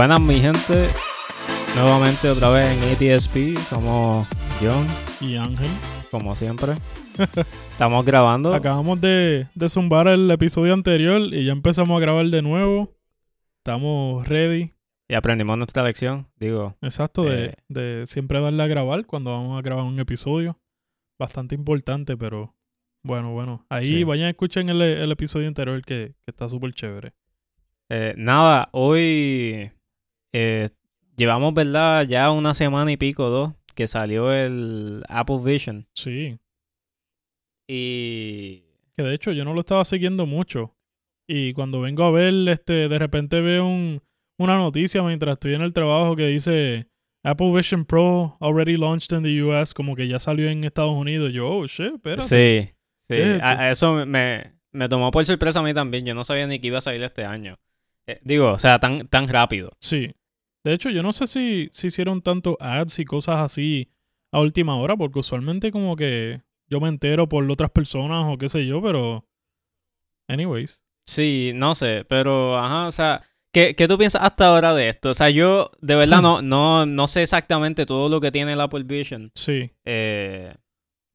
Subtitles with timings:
[0.00, 0.88] Buenas mi gente,
[1.76, 4.26] nuevamente otra vez en ATSP, somos
[4.58, 4.86] John
[5.20, 5.68] y Ángel.
[6.10, 6.72] como siempre.
[7.72, 8.54] Estamos grabando.
[8.54, 12.96] Acabamos de, de zumbar el episodio anterior y ya empezamos a grabar de nuevo.
[13.58, 14.72] Estamos ready.
[15.06, 16.78] Y aprendimos nuestra lección, digo.
[16.80, 17.54] Exacto, de, Eh.
[17.68, 20.58] de siempre darle a grabar cuando vamos a grabar un episodio.
[21.18, 22.54] Bastante importante, pero
[23.04, 23.66] bueno, bueno.
[23.68, 24.04] Ahí Sí.
[24.04, 27.12] vayan a escuchar el, el episodio anterior que, que está súper chévere.
[27.90, 29.70] Eh, nada, hoy
[30.32, 30.68] eh,
[31.16, 32.06] llevamos, ¿verdad?
[32.06, 35.86] Ya una semana y pico, dos, que salió el Apple Vision.
[35.94, 36.38] Sí.
[37.68, 38.64] Y...
[38.96, 40.74] Que de hecho yo no lo estaba siguiendo mucho.
[41.26, 44.02] Y cuando vengo a ver, este, de repente veo un,
[44.38, 46.88] una noticia mientras estoy en el trabajo que dice
[47.22, 51.32] Apple Vision Pro already launched in the US, como que ya salió en Estados Unidos.
[51.32, 52.22] Yo, oh shit, espérate.
[52.28, 52.72] Sí,
[53.08, 53.22] sí.
[53.40, 56.04] A- a eso me, me tomó por sorpresa a mí también.
[56.04, 57.58] Yo no sabía ni que iba a salir este año.
[58.06, 59.70] Eh, digo, o sea, tan, tan rápido.
[59.78, 60.10] Sí.
[60.64, 63.88] De hecho, yo no sé si, si hicieron tanto ads y cosas así
[64.32, 68.48] a última hora, porque usualmente como que yo me entero por otras personas o qué
[68.48, 69.26] sé yo, pero...
[70.28, 70.84] Anyways.
[71.06, 73.22] Sí, no sé, pero, ajá, o sea,
[73.52, 75.10] ¿qué, qué tú piensas hasta ahora de esto?
[75.10, 78.60] O sea, yo de verdad no, no, no sé exactamente todo lo que tiene el
[78.60, 79.32] Apple Vision.
[79.34, 79.70] Sí.
[79.84, 80.54] Eh,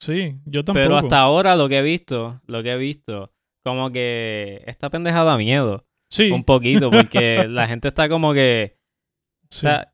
[0.01, 0.83] Sí, yo tampoco.
[0.83, 3.31] pero hasta ahora lo que he visto, lo que he visto,
[3.63, 5.85] como que esta pendeja da miedo.
[6.09, 6.29] Sí.
[6.31, 8.77] Un poquito, porque la gente está como que...
[9.55, 9.67] O sí.
[9.67, 9.93] sea,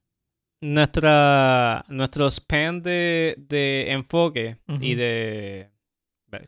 [0.62, 5.70] nuestra, nuestro span de, de enfoque y de...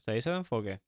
[0.06, 0.80] ¿Se dice de enfoque?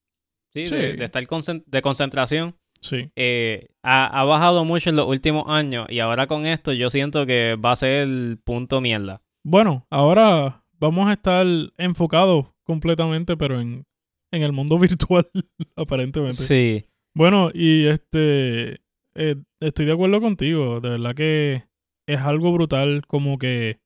[0.53, 0.75] Sí, Sí.
[0.75, 1.23] De, de estar
[1.65, 2.55] de concentración.
[2.81, 3.09] Sí.
[3.15, 7.25] eh, ha, ha bajado mucho en los últimos años y ahora con esto yo siento
[7.25, 9.21] que va a ser el punto mierda.
[9.43, 13.85] Bueno, ahora vamos a estar enfocados completamente, pero en,
[14.31, 15.27] en el mundo virtual,
[15.75, 16.37] aparentemente.
[16.43, 18.81] Sí, Bueno, y este,
[19.15, 21.63] eh, estoy de acuerdo contigo, de verdad que
[22.07, 23.79] es algo brutal como que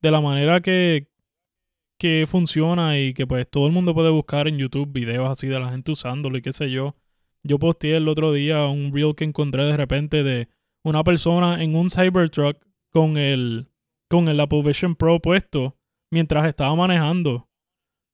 [0.00, 1.08] de la manera que,
[1.98, 5.58] que funciona y que pues todo el mundo puede buscar en YouTube videos así de
[5.58, 6.96] la gente usándolo y qué sé yo.
[7.42, 10.48] Yo posteé el otro día un reel que encontré de repente de
[10.84, 12.58] una persona en un Cybertruck
[12.90, 13.68] con el,
[14.08, 15.76] con el Apple Vision Pro puesto
[16.10, 17.47] mientras estaba manejando.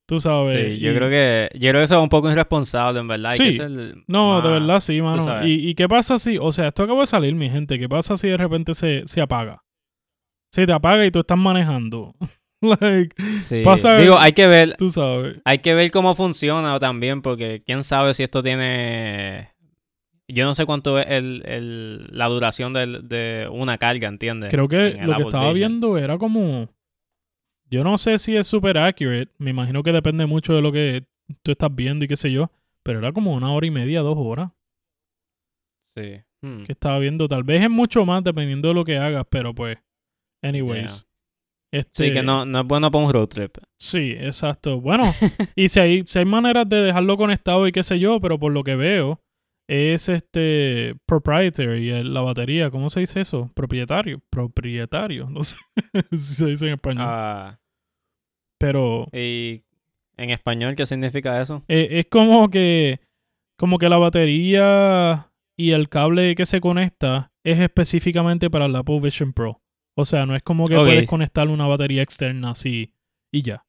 [0.07, 0.75] Tú sabes.
[0.75, 3.31] sí, yo y- creo que yo creo que eso es un poco irresponsable, en verdad.
[3.37, 3.59] Que Sí.
[4.07, 5.47] no, de verdad sí, mano.
[5.47, 8.17] ¿Y, ¿Y qué pasa si, o sea, esto acaba de salir, mi gente, qué pasa
[8.17, 9.63] si de repente se, se apaga?
[10.53, 12.15] Se te apaga y tú estás manejando.
[12.81, 13.63] like, Sí.
[13.65, 15.41] pasa- Digo, hay que ver, tú sabes.
[15.45, 19.51] hay que ver cómo funciona también, porque quién sabe si esto tiene...
[20.27, 24.51] Yo no sé cuánto es el, el- la duración del- de una carga, ¿entiendes?
[24.51, 26.69] Creo que lo que estaba viendo era como.
[27.71, 29.31] Yo no sé si es super accurate.
[29.39, 31.05] Me imagino que depende mucho de lo que
[31.43, 32.51] tú estás viendo y qué sé yo.
[32.83, 34.51] Pero era como una hora y media, dos horas
[35.95, 36.21] Sí.
[36.43, 36.65] Hmm.
[36.65, 37.29] que estaba viendo.
[37.29, 39.79] Tal vez es mucho más dependiendo de lo que hagas, pero pues.
[40.43, 41.07] Anyways.
[41.73, 43.57] Este, Sí, que no, no es bueno para un road trip.
[43.79, 44.81] Sí, exacto.
[44.81, 45.05] Bueno,
[45.57, 48.53] y si hay, si hay maneras de dejarlo conectado y qué sé yo, pero por
[48.53, 49.21] lo que veo,
[49.69, 53.51] es este proprietary, el- la batería, ¿cómo se dice eso?
[53.55, 55.57] Propietario, propietario, no sé
[56.13, 57.07] si se dice en español.
[57.09, 57.59] Ah,
[58.59, 59.63] Pero ¿Y
[60.17, 61.65] en español qué significa eso?
[61.69, 63.01] eh, es como que,
[63.59, 69.01] como que la batería y el cable que se conecta es específicamente para el Apple
[69.01, 69.61] Vision Pro.
[69.97, 72.93] O sea, no es como que puedes conectar una batería externa así
[73.33, 73.65] y ya.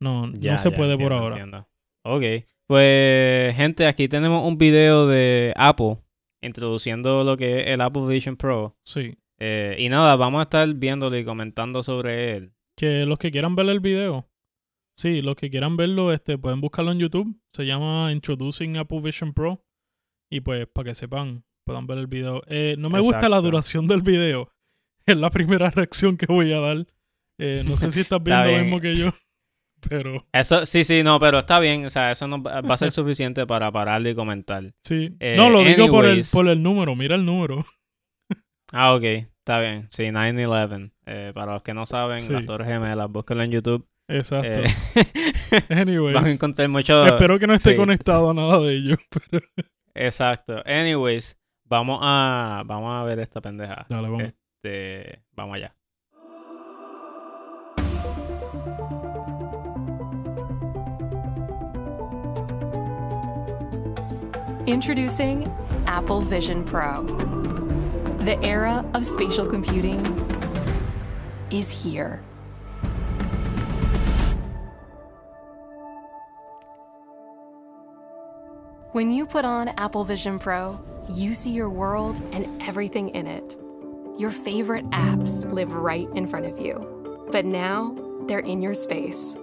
[0.00, 1.36] No, Ya, no se ya, puede por ahora.
[1.36, 1.68] entiendo.
[2.04, 2.22] Ok.
[2.70, 5.98] Pues, gente, aquí tenemos un video de Apple
[6.40, 8.78] introduciendo lo que es el Apple Vision Pro.
[8.84, 9.18] Sí.
[9.40, 12.52] Eh, y nada, vamos a estar viéndolo y comentando sobre él.
[12.76, 14.30] Que los que quieran ver el video,
[14.96, 17.36] sí, los que quieran verlo, este, pueden buscarlo en YouTube.
[17.48, 19.64] Se llama Introducing Apple Vision Pro.
[20.30, 22.40] Y pues, para que sepan, puedan ver el video.
[22.46, 24.48] Eh, no me gusta la duración del video.
[25.06, 26.86] Es la primera reacción que voy a dar.
[27.36, 29.10] Eh, no sé si estás viendo lo mismo que yo.
[29.88, 31.86] Pero, Eso, sí, sí, no, pero está bien.
[31.86, 34.62] O sea, eso no va a ser suficiente para pararle y comentar.
[34.82, 35.16] sí.
[35.20, 36.94] Eh, no, lo digo por el, por el número.
[36.96, 37.64] Mira el número.
[38.72, 39.02] Ah, ok.
[39.02, 39.86] Está bien.
[39.90, 40.92] Sí, 9-11.
[41.06, 42.32] Eh, para los que no saben, Sí.
[42.32, 43.84] las Torres Gemelas, búsquenlo en YouTube.
[44.06, 44.60] Exacto.
[44.60, 46.14] Eh, Anyways.
[46.14, 47.04] van a encontrar mucho...
[47.04, 47.76] Espero que no esté sí.
[47.76, 48.96] conectado a nada de ello.
[49.28, 49.44] Pero,
[49.94, 50.62] Exacto.
[50.64, 53.86] Anyways, vamos a, vamos a ver esta pendeja.
[53.88, 54.22] dale, vamos.
[54.22, 55.74] Este, vamos allá.
[64.70, 65.48] Introducing
[65.88, 67.02] Apple Vision Pro.
[68.18, 69.98] The era of spatial computing
[71.50, 72.22] is here.
[78.92, 80.78] When you put on Apple Vision Pro,
[81.08, 83.56] you see your world and everything in it.
[84.20, 87.96] your favorite apps live right in front of you, but now
[88.26, 89.34] they're in your space.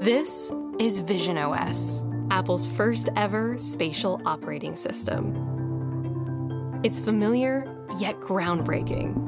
[0.00, 6.80] This is Vision OS, Apple's first ever spatial operating system.
[6.82, 9.22] It's familiar yet groundbreaking.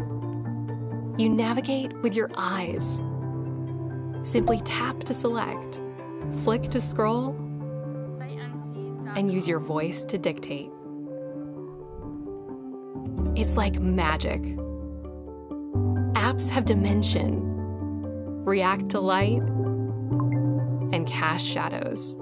[1.18, 3.00] You navigate with your eyes.
[4.22, 5.80] Simply tap to select,
[6.44, 7.30] flick to scroll,
[9.16, 10.70] and use your voice to dictate.
[13.36, 14.42] It's like magic.
[16.14, 17.40] Apps have dimension,
[18.44, 19.42] react to light,
[20.92, 22.16] and cast shadows.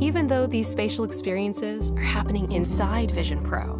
[0.00, 3.74] Even though these spatial experiences are happening inside Vision Pro,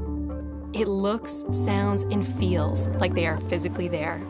[0.73, 4.21] it looks, sounds, and feels like they are physically there.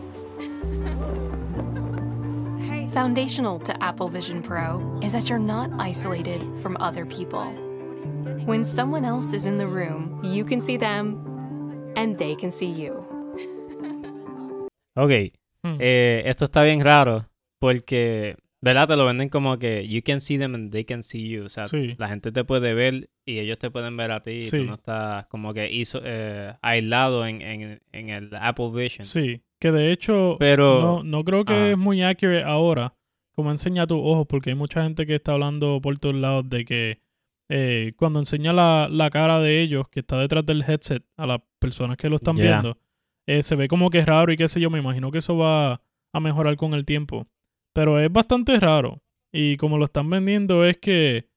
[2.91, 7.45] Foundational to Apple Vision Pro is that you're not isolated from other people.
[8.47, 12.71] When someone else is in the room, you can see them and they can see
[12.71, 13.05] you.
[14.97, 15.31] Ok,
[15.63, 15.77] Hmm.
[15.81, 17.27] eh, esto está bien raro
[17.61, 18.37] porque,
[18.67, 18.89] ¿verdad?
[18.89, 21.45] Te lo venden como que you can see them and they can see you.
[21.45, 21.95] O sea, Sí.
[21.99, 24.75] la gente te puede ver y ellos te pueden ver a ti y tú no
[24.75, 29.05] estás como que iso- eh, aislado en, en, en el Apple Vision.
[29.05, 32.95] Sí, que de hecho Pero, no, no creo que es muy accurate ahora,
[33.37, 36.65] como enseña tus ojos, porque hay mucha gente que está hablando por todos lados de
[36.65, 37.01] que
[37.49, 41.39] eh, cuando enseña la, la cara de ellos, que está detrás del headset, a las
[41.61, 42.79] personas que lo están viendo,
[43.29, 45.37] eh, se ve como que es raro y qué sé yo, me imagino que eso
[45.37, 45.81] va
[46.13, 47.29] a mejorar con el tiempo.
[47.77, 49.03] Pero es bastante raro.
[49.33, 51.29] Y como lo están vendiendo es que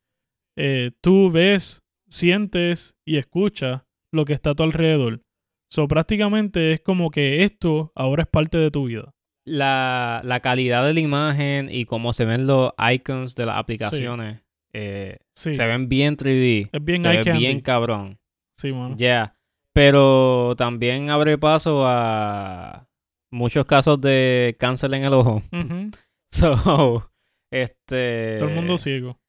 [0.57, 3.81] eh, tú ves, sientes y escuchas
[4.13, 5.21] lo que está a tu alrededor.
[5.69, 9.13] So, prácticamente es como que esto ahora es parte de tu vida.
[9.45, 14.41] la, la calidad de la imagen y cómo se ven los icons de las aplicaciones
[14.74, 15.53] eh, Sí.
[15.53, 16.69] se ven bien 3D.
[16.71, 17.39] Es bien se eye ve candy.
[17.39, 18.19] bien cabrón.
[18.56, 18.95] Sí, mano.
[18.97, 19.36] Ya.
[19.74, 22.88] Pero también abre paso a
[23.31, 25.41] muchos casos de cáncer en el ojo.
[25.51, 25.91] Ujú.
[26.31, 27.12] So,
[27.52, 28.38] este.
[28.40, 29.20] Todo el mundo ciego.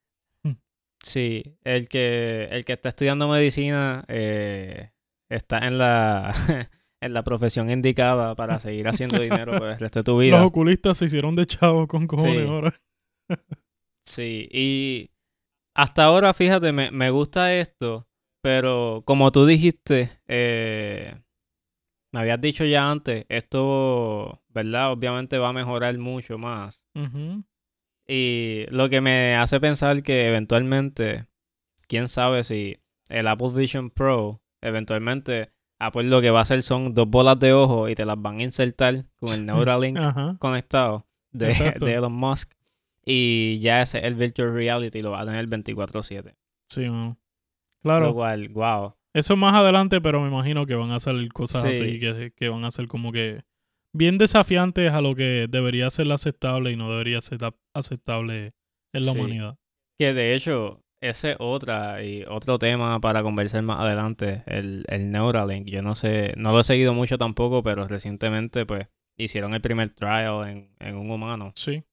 [1.03, 4.91] Sí, el que, el que está estudiando medicina eh,
[5.29, 6.31] está en la,
[7.01, 10.37] en la profesión indicada para seguir haciendo dinero por el resto de tu vida.
[10.37, 12.47] Los oculistas se hicieron de chavos con cojones Sí.
[12.47, 12.73] ahora.
[14.05, 15.09] Sí, y
[15.75, 18.07] hasta ahora, fíjate, me, me gusta esto,
[18.43, 21.15] pero como tú dijiste, eh,
[22.11, 24.91] me habías dicho ya antes, esto, ¿verdad?
[24.91, 26.85] Obviamente va a mejorar mucho más.
[28.07, 31.27] Y lo que me hace pensar que eventualmente,
[31.87, 32.77] quién sabe si
[33.09, 37.53] el Apple Vision Pro, eventualmente Apple lo que va a hacer son dos bolas de
[37.53, 39.97] ojo y te las van a insertar con el Neuralink
[40.39, 41.49] conectado de,
[41.79, 42.51] Elon Musk.
[43.03, 46.35] Y ya ese el Virtual Reality lo va a tener 24-7.
[46.69, 47.17] Sí, mano.
[47.83, 48.13] Lo Claro.
[48.13, 48.95] cual, wow.
[49.13, 51.69] Eso más adelante, pero me imagino que van a hacer cosas Sí.
[51.83, 53.41] así, que, que van a ser como que
[53.93, 57.39] bien desafiantes a lo que debería ser aceptable y no debería ser
[57.73, 58.53] aceptable
[58.93, 59.19] en la Sí.
[59.19, 59.57] humanidad.
[59.99, 65.11] Que de hecho, ese es otra y otro tema para conversar más adelante, el, el
[65.11, 65.67] Neuralink.
[65.67, 68.87] Yo no sé, no lo he seguido mucho tampoco, pero recientemente pues
[69.17, 71.51] hicieron el primer trial en, en un humano.
[71.55, 71.83] Sí.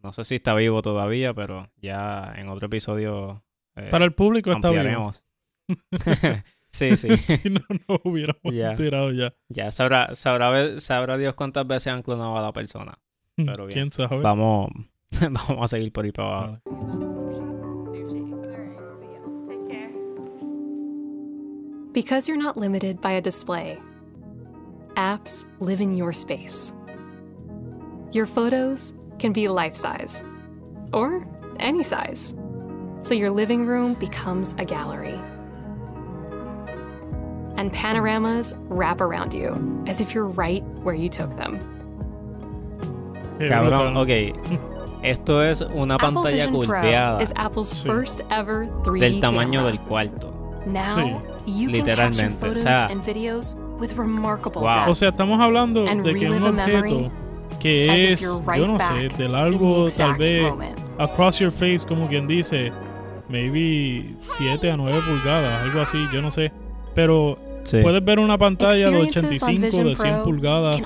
[0.00, 3.42] No sé si está vivo todavía, pero ya en otro episodio
[3.74, 4.96] eh, Para el público está bien.
[6.70, 7.00] ampliaremos.
[7.00, 7.38] sí, sí.
[7.38, 8.74] si no, no hubiéramos Ya.
[8.76, 9.34] tirado ya.
[9.48, 12.98] Ya sabrá, sabrá, sabrá Dios cuántas veces han clonado a la persona.
[13.36, 13.88] Pero bien.
[13.88, 14.20] ¿Quién sabe?
[14.20, 14.70] Vamos,
[15.20, 16.60] vamos a seguir por ahí para abajo.
[16.66, 17.68] Vale.
[21.92, 23.78] Because you're not limited by a display,
[24.96, 26.72] apps live in your space.
[28.12, 30.22] Your photos can be life size
[30.92, 31.26] or
[31.58, 32.34] any size,
[33.02, 35.18] so your living room becomes a gallery.
[37.58, 41.58] And panoramas wrap around you as if you're right where you took them.
[43.38, 44.10] Cabrón, ok.
[45.02, 47.86] Esto es una Apple pantalla Vision Pro curveada is Apple's Sí.
[47.88, 49.64] first ever 3D del tamaño camera.
[49.66, 50.32] del cuarto.
[50.66, 51.00] Now Sí.
[51.00, 54.74] you can capture Literalmente, o photos sea- and videos with remarkable Wow.
[54.74, 54.88] depth.
[54.88, 57.12] O sea, estamos hablando And de que un a memory objeto
[57.60, 60.78] que es, right yo no sé, de largo tal vez moment.
[60.98, 62.72] across your face, como quien dice,
[63.28, 66.50] maybe 7 a 9 pulgadas, algo así, yo no sé.
[66.94, 67.38] Pero
[67.70, 67.82] Sí.
[67.82, 70.76] puedes ver una pantalla de Experiences on 85, Vision de 100 Pro pulgadas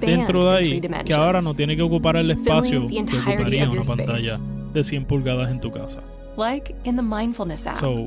[0.00, 3.82] dentro de in ahí, que ahora no tiene que ocupar el espacio que ocuparía una
[3.82, 4.38] your pantalla
[4.72, 6.00] de 100 pulgadas en tu casa.
[6.36, 8.06] like in the mindfulness app, So,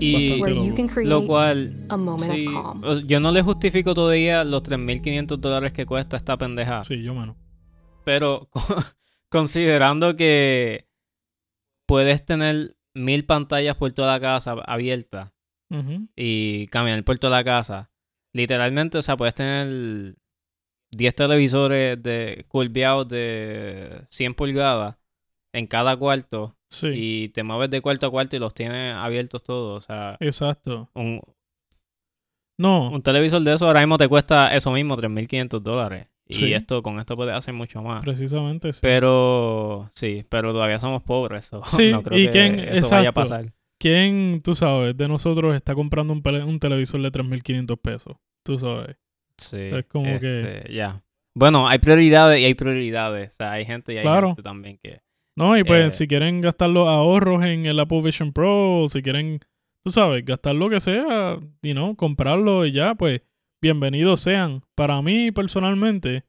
[0.00, 2.82] Y where bastante you can create lo cual, a moment sí, of calm.
[2.84, 6.82] o- yo no le justifico todavía los 3.500 dólares que cuesta esta pendeja.
[6.84, 7.36] sí, yo mano.
[8.04, 8.48] Pero
[9.30, 10.86] considerando que
[11.86, 14.54] puedes tener mil pantallas por toda la casa
[15.70, 16.08] Ujú.
[16.16, 17.90] y caminar por toda la casa,
[18.32, 20.14] literalmente, o sea, puedes tener
[20.90, 24.96] 10 televisores de curveados de 100 pulgadas
[25.52, 29.42] en cada cuarto Sí, y te mueves de cuarto a cuarto y los tienes abiertos
[29.44, 29.84] todos.
[29.84, 30.90] O sea, exacto.
[30.94, 31.20] un,
[32.58, 36.08] No, un televisor de eso ahora mismo te cuesta eso mismo, 3.500 dólares.
[36.26, 38.02] Y esto, con esto puedes hacer mucho más.
[38.02, 38.78] precisamente sí.
[38.82, 41.44] Pero, sí, pero todavía somos pobres.
[41.46, 43.20] so Sí, no creo ¿y que quién- eso vaya a exacto.
[43.20, 43.52] pasar.
[43.84, 48.16] ¿Quién, tú sabes, de nosotros está comprando un, televisor de 3.500 pesos?
[48.42, 48.96] Tú sabes.
[49.36, 49.58] Sí.
[49.58, 51.02] Es como este, Ya.
[51.34, 53.32] Bueno, hay prioridades y hay prioridades.
[53.32, 54.28] O sea, hay gente y hay Claro.
[54.28, 55.02] gente también que...
[55.36, 55.90] No, y pues Eh.
[55.98, 59.40] si quieren gastar los ahorros en el Apple Vision Pro, si quieren,
[59.82, 63.20] tú sabes, gastar lo que sea, y no, comprarlo y ya, pues
[63.60, 64.62] bienvenidos sean.
[64.74, 66.24] Para mí, personalmente,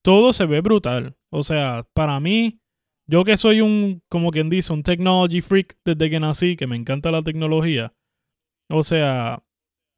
[0.00, 1.16] todo se ve brutal.
[1.30, 2.60] O sea, para mí,
[3.06, 6.76] yo que soy un, como quien dice, un technology freak desde que nací, que me
[6.76, 7.94] encanta la tecnología,
[8.70, 9.42] o sea,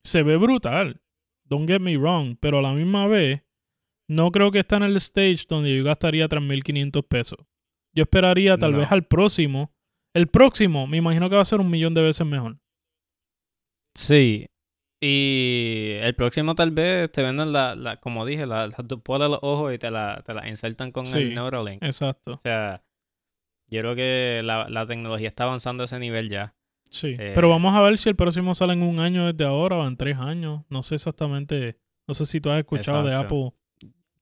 [0.04, 1.00] se ve brutal.
[1.48, 3.42] Don't get me wrong, pero a la misma vez,
[4.08, 7.38] no creo que está en el stage donde yo gastaría 3.500 pesos.
[7.94, 8.78] Yo esperaría tal No.
[8.78, 9.72] vez al próximo.
[10.14, 12.58] El próximo, me imagino que va a ser un millón de veces mejor.
[13.94, 14.46] Sí.
[15.00, 19.38] Y el próximo tal vez te vendan la, la como dije, la, la de los
[19.42, 21.18] ojos y te la, te la insertan con Sí.
[21.18, 21.82] el Neuralink.
[21.82, 22.34] Exacto.
[22.34, 22.82] O sea,
[23.68, 26.54] yo creo que la, la tecnología está avanzando a ese nivel ya.
[26.90, 27.16] Sí.
[27.18, 29.86] Eh, Pero vamos a ver si el próximo sale en un año desde ahora o
[29.86, 30.62] en tres años.
[30.68, 31.78] No sé exactamente.
[32.06, 33.14] No sé si tú has escuchado de.
[33.14, 33.52] Apple.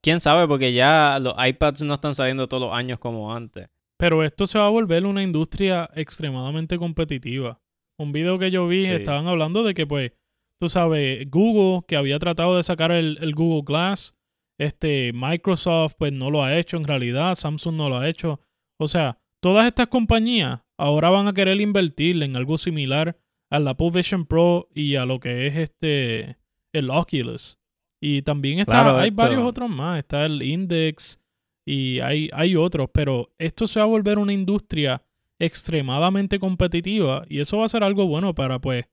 [0.00, 0.46] ¿Quién sabe?
[0.48, 3.68] Porque ya los iPads no están saliendo todos los años como antes.
[3.96, 7.60] Pero esto se va a volver una industria extremadamente competitiva.
[7.98, 8.92] Un video que yo vi Sí.
[8.92, 10.12] estaban hablando de que, pues,
[10.58, 14.16] tú sabes, Google, que había tratado de sacar el, el Google Glass,
[14.58, 18.40] este, Microsoft, pues no lo ha hecho en realidad, Samsung no lo ha hecho.
[18.78, 23.14] O sea, todas estas compañías ahora van a querer invertir en algo similar
[23.50, 26.38] al Apple Vision Pro y a lo que es este,
[26.72, 27.58] el Oculus.
[28.00, 31.22] Y también está, Claro, hay esto- varios otros más, está el Index
[31.66, 35.02] y hay, hay otros, pero esto se va a volver una industria
[35.38, 38.86] extremadamente competitiva y eso va a ser algo bueno para pues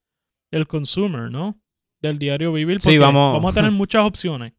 [0.52, 1.58] el consumer, ¿no?
[2.02, 2.82] Del diario vivir.
[2.82, 4.52] Sí, porque vamos- a tener muchas opciones.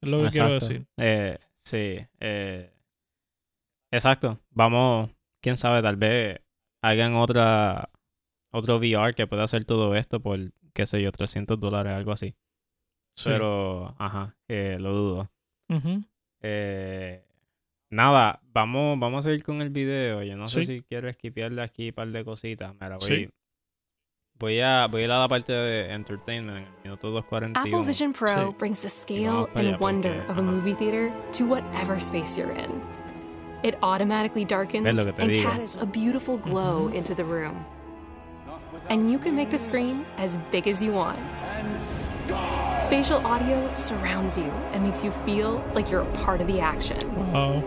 [0.00, 0.86] Es lo que quiero decir.
[0.96, 1.98] Eh, sí.
[2.20, 2.70] eh,
[3.94, 4.40] exacto.
[4.50, 5.10] Vamos,
[5.42, 6.40] quién sabe, tal vez
[6.82, 7.90] hagan otra
[8.52, 10.38] otro VR que pueda hacer todo esto por,
[10.74, 12.36] qué sé yo, 300 dólares, algo así.
[13.16, 13.24] Sí.
[13.30, 15.30] Pero, ajá, eh, lo dudo.
[15.68, 16.04] Ujú.
[16.40, 17.24] Eh,
[17.90, 20.22] nada, vamos, vamos a ir con el video.
[20.22, 20.66] Yo no sé Sí.
[20.76, 22.74] si quiero esquipearle aquí un par de cositas.
[22.74, 23.28] Mira, voy, Sí.
[24.38, 27.58] voy, a, voy a ir a la parte de entertainment en el minuto 2.41.
[27.76, 28.56] Apple Vision Pro Sí.
[28.58, 32.40] brings the scale para allá and wonder porque, of a movie theater to whatever space
[32.40, 32.70] you're in.
[33.64, 35.42] It automatically darkens ¿Ves lo que te and digo?
[35.42, 36.96] casts a beautiful glow mm-hmm.
[36.96, 37.64] into the room.
[38.90, 41.18] And you can make the screen as big as you want.
[42.78, 46.98] Spatial audio surrounds you and makes you feel like you're a part of the action.
[47.32, 47.64] Wow.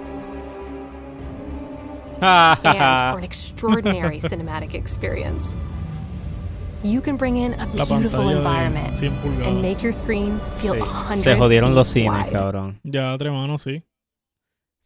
[2.22, 5.56] and for an extraordinary cinematic experience.
[6.84, 10.86] You can bring in a La beautiful environment and make your screen feel Sí, a
[10.86, 12.80] hundred Se jodieron los cines, cabrón.
[12.84, 13.82] Ya, tres manos, sí.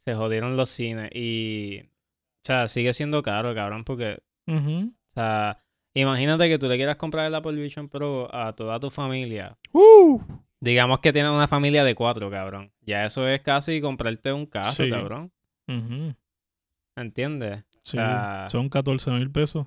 [0.04, 1.80] Se jodieron los cines y...
[1.82, 4.20] O sea, sigue siendo caro, cabrón, porque...
[4.48, 5.62] O sea,
[5.94, 9.56] imagínate que tú le quieras comprar el Apple Vision Pro a toda tu familia.
[9.72, 10.20] Uh.
[10.60, 12.72] Digamos que tienes una familia de cuatro, cabrón.
[12.80, 14.90] Ya eso es casi comprarte un Sí.
[14.90, 15.30] cabrón.
[15.68, 16.14] Ujú.
[16.96, 17.64] ¿Entiendes?
[17.82, 17.98] Sí,
[18.48, 19.66] son 14 mil pesos.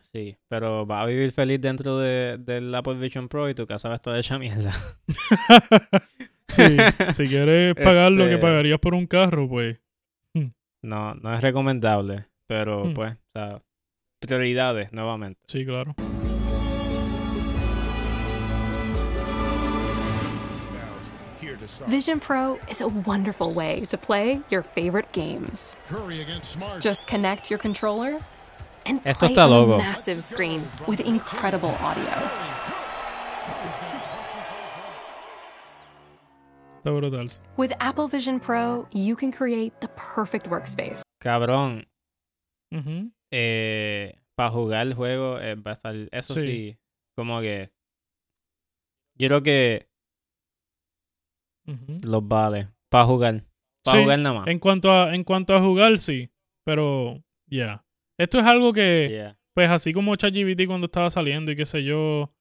[0.00, 3.88] Sí, pero vas a vivir feliz dentro de, del Apple Vision Pro y tu casa
[3.88, 4.70] va a estar hecha mierda.
[6.48, 6.76] Sí,
[7.12, 9.78] si quieres pagar lo que Este- pagarías por un carro, pues.
[10.82, 12.94] No, no es recomendable, pero Hmm.
[12.94, 13.62] pues, o sea,
[14.20, 15.40] prioridades nuevamente.
[15.48, 15.94] Sí, claro.
[21.88, 25.76] Vision Pro is a wonderful way to play your favorite games.
[26.80, 28.18] Just connect your controller
[28.84, 29.74] and Esto play está on loco.
[29.74, 32.30] a massive screen with incredible audio.
[36.86, 37.26] Está brutal.
[37.56, 41.02] With Apple Vision Pro, you can create the perfect workspace.
[41.20, 41.84] Cabrón,
[43.32, 46.40] eh, para jugar el juego eh, va a estar, eso sí.
[46.40, 46.78] Sí.
[47.16, 47.72] como que
[49.18, 49.88] yo creo que
[52.04, 53.44] los vale para jugar,
[53.84, 54.46] para Sí, jugar nada más.
[54.46, 56.30] En cuanto a, en cuanto a jugar, sí.
[56.64, 57.84] Pero, ya.
[58.16, 59.36] Esto es algo que, Yeah.
[59.54, 62.32] pues así como ChatGPT cuando estaba saliendo y qué sé yo,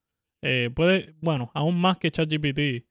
[0.44, 2.86] eh, puede, bueno, aún más que ChatGPT,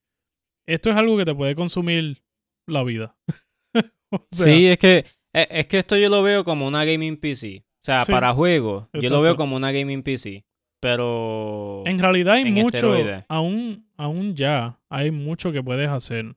[0.66, 2.23] esto es algo que te puede consumir
[2.68, 3.16] la vida.
[4.11, 4.99] O sea, sí, es que
[5.33, 7.64] es, es que esto yo lo veo como una gaming PC.
[7.66, 10.47] O sea, Sí, para juegos, yo lo veo como una gaming PC.
[10.80, 13.25] pero En realidad hay en mucho, esteroides.
[13.28, 16.37] aún, aún ya, hay mucho que puedes hacer.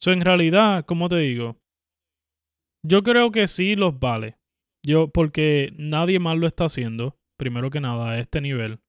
[0.00, 1.60] So, en realidad, como te digo,
[2.82, 4.38] yo creo que sí los vale.
[4.84, 8.80] Yo, porque nadie más lo está haciendo, primero que nada, a este nivel.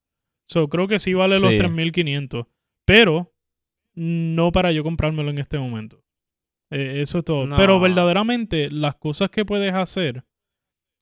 [0.49, 1.57] So, creo que sí vale los Sí.
[1.57, 2.45] 3500,
[2.87, 3.32] pero
[3.95, 6.03] no para yo comprármelo en este momento.
[6.71, 7.45] Eh, eso es todo.
[7.45, 7.55] No.
[7.55, 10.23] Pero verdaderamente, las cosas que puedes hacer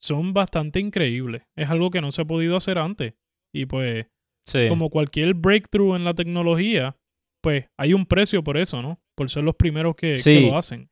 [0.00, 1.42] son bastante increíbles.
[1.56, 3.14] Es algo que no se ha podido hacer antes.
[3.54, 4.06] Y pues,
[4.46, 4.68] sí.
[4.68, 6.96] como cualquier breakthrough en la tecnología,
[7.42, 9.00] pues hay un precio por eso, ¿no?
[9.14, 10.90] Por ser los primeros que, lo hacen.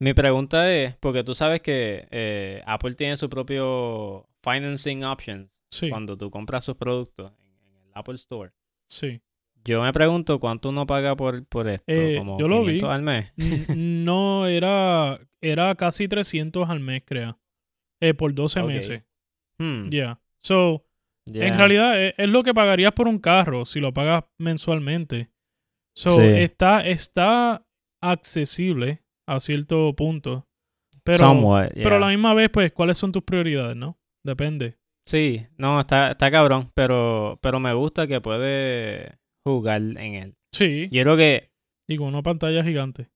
[0.00, 5.90] Mi pregunta es, porque tú sabes que eh, Apple tiene su propio financing options Sí,
[5.90, 8.52] cuando tú compras sus productos en, en el Apple Store.
[8.88, 9.20] sí.
[9.64, 12.78] Yo me pregunto cuánto uno paga por, por esto, Eh, como yo lo vi.
[12.78, 13.32] 500 al mes.
[13.36, 13.66] N-
[14.04, 17.38] no, era, era casi 300 al mes, creo.
[18.00, 18.66] Eh, por 12 Ok.
[18.66, 19.02] meses.
[19.58, 20.20] Hmm, Ya.
[20.42, 20.84] So,
[21.26, 25.30] en realidad e, es, es lo que pagarías por un carro si lo pagas mensualmente.
[25.94, 26.22] So, Sí.
[26.22, 27.64] está, está
[28.02, 30.48] accesible a cierto punto.
[31.04, 33.98] Pero, Somewhat, pero a la misma vez, pues, ¿cuáles son tus prioridades, no?
[34.24, 34.76] Depende.
[35.06, 40.34] Sí, no, está, está cabrón, pero, pero me gusta que puede jugar en él.
[40.52, 41.50] Sí, Yo creo que
[41.88, 43.08] y con una pantalla gigante.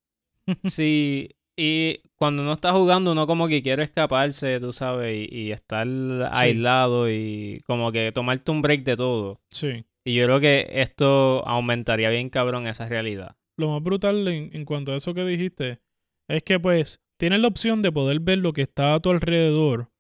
[0.65, 5.53] sí, y cuando uno está jugando, uno como que quiere escaparse, tú sabes, y, y
[5.53, 5.87] estar
[6.33, 9.41] aislado y como que tomarte un break de todo.
[9.51, 9.85] Sí.
[10.05, 13.37] Y yo creo que esto aumentaría bien cabrón esa realidad.
[13.57, 15.81] Lo más brutal en, en cuanto a eso que dijiste
[16.29, 19.91] es que pues tienes la opción de poder ver lo que está a tu alrededor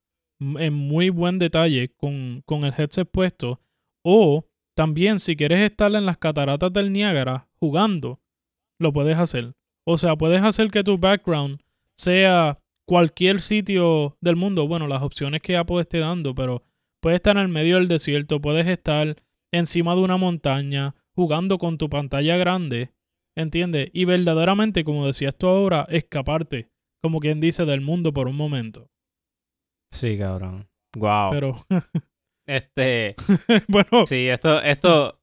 [0.40, 3.60] en muy buen detalle con, con el headset puesto
[4.04, 8.20] o también si quieres estar en las cataratas del Niágara jugando,
[8.78, 9.54] lo puedes hacer.
[9.86, 11.60] O sea, puedes hacer que tu background
[11.96, 14.68] sea cualquier sitio del mundo.
[14.68, 16.62] Bueno, las opciones que Apple esté dando, pero
[17.00, 19.16] puedes estar en el medio del desierto, puedes estar
[19.50, 22.90] encima de una montaña, jugando con tu pantalla grande,
[23.34, 23.88] ¿entiendes?
[23.94, 26.68] Y verdaderamente, como decías tú ahora, escaparte,
[27.00, 28.90] como quien dice, del mundo por un momento.
[29.90, 30.68] Sí, cabrón.
[30.98, 31.30] Wow.
[31.30, 31.66] Pero,
[32.46, 33.14] Este,
[33.68, 35.18] bueno, sí, esto, esto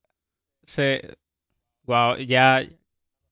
[0.64, 1.16] se,
[1.86, 2.62] wow, ya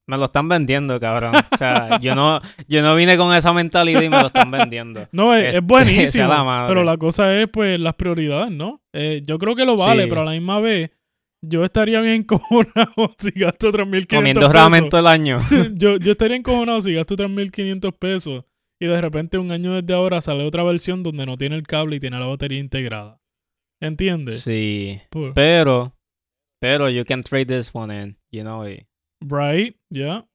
[0.06, 1.34] me lo están vendiendo, cabrón.
[1.52, 5.06] O sea, yo no, yo no vine con esa mentalidad y me lo están vendiendo.
[5.12, 6.28] no, es, es Este, buenísimo.
[6.28, 8.80] la pero la cosa es, pues, las prioridades, ¿no?
[8.92, 10.08] Eh, yo creo que lo vale, Sí.
[10.08, 10.90] pero a la misma vez,
[11.44, 14.52] yo estaría bien encojonado si gasto 3.500 Comiendo pesos.
[14.54, 15.36] ramen todo el año.
[15.74, 18.44] yo, yo estaría encojonado si gasto 3.500 pesos
[18.80, 21.96] y de repente un año desde ahora sale otra versión donde no tiene el cable
[21.96, 23.20] y tiene la batería integrada.
[23.82, 24.40] ¿Entiendes?
[24.40, 25.92] Sí, Pues, pero,
[26.60, 28.86] pero you can trade this one in, you know, y
[29.20, 30.26] right, ya.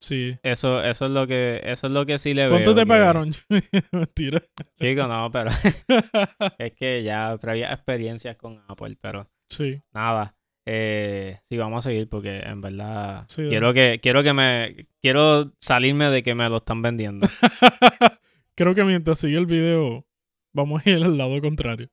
[0.00, 0.36] Sí.
[0.42, 2.50] eso, eso es lo que, eso es lo que sí le veo.
[2.52, 3.32] ¿Cuánto te que- pagaron?
[3.92, 4.42] Mentira.
[4.78, 5.50] Chico, no, pero
[6.58, 9.80] es que ya previa experiencias con Apple, pero sí.
[9.92, 10.36] nada.
[10.66, 15.52] Eh, sí, vamos a seguir porque en verdad Sí, quiero que quiero que me quiero
[15.60, 17.26] salirme de que me lo están vendiendo.
[18.56, 20.06] Creo que mientras sigue el video,
[20.54, 21.88] vamos a ir al lado contrario.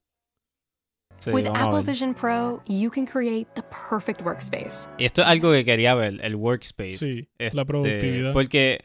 [1.24, 1.84] Sí, With Apple.
[1.84, 4.90] Vision Pro, you can create the perfect workspace.
[4.98, 6.92] Y esto es algo que quería ver, el workspace.
[6.98, 8.34] Sí, Este, la productividad.
[8.34, 8.84] Porque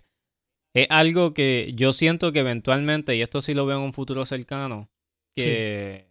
[0.75, 4.27] es algo que yo siento que eventualmente, y esto sí lo veo en un futuro
[4.27, 4.90] cercano,
[5.35, 6.07] que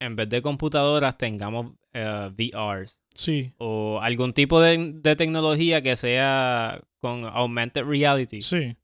[0.00, 5.96] en vez de computadoras tengamos eh, VRs Sí, o algún tipo de, de tecnología que
[5.96, 8.40] sea con augmented reality.
[8.40, 8.76] sí,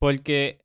[0.00, 0.61] Porque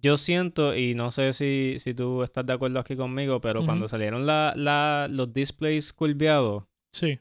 [0.00, 3.88] yo siento, y no sé si, si tú estás de acuerdo aquí conmigo, pero cuando
[3.88, 7.18] salieron la, la, los displays curveados, sí,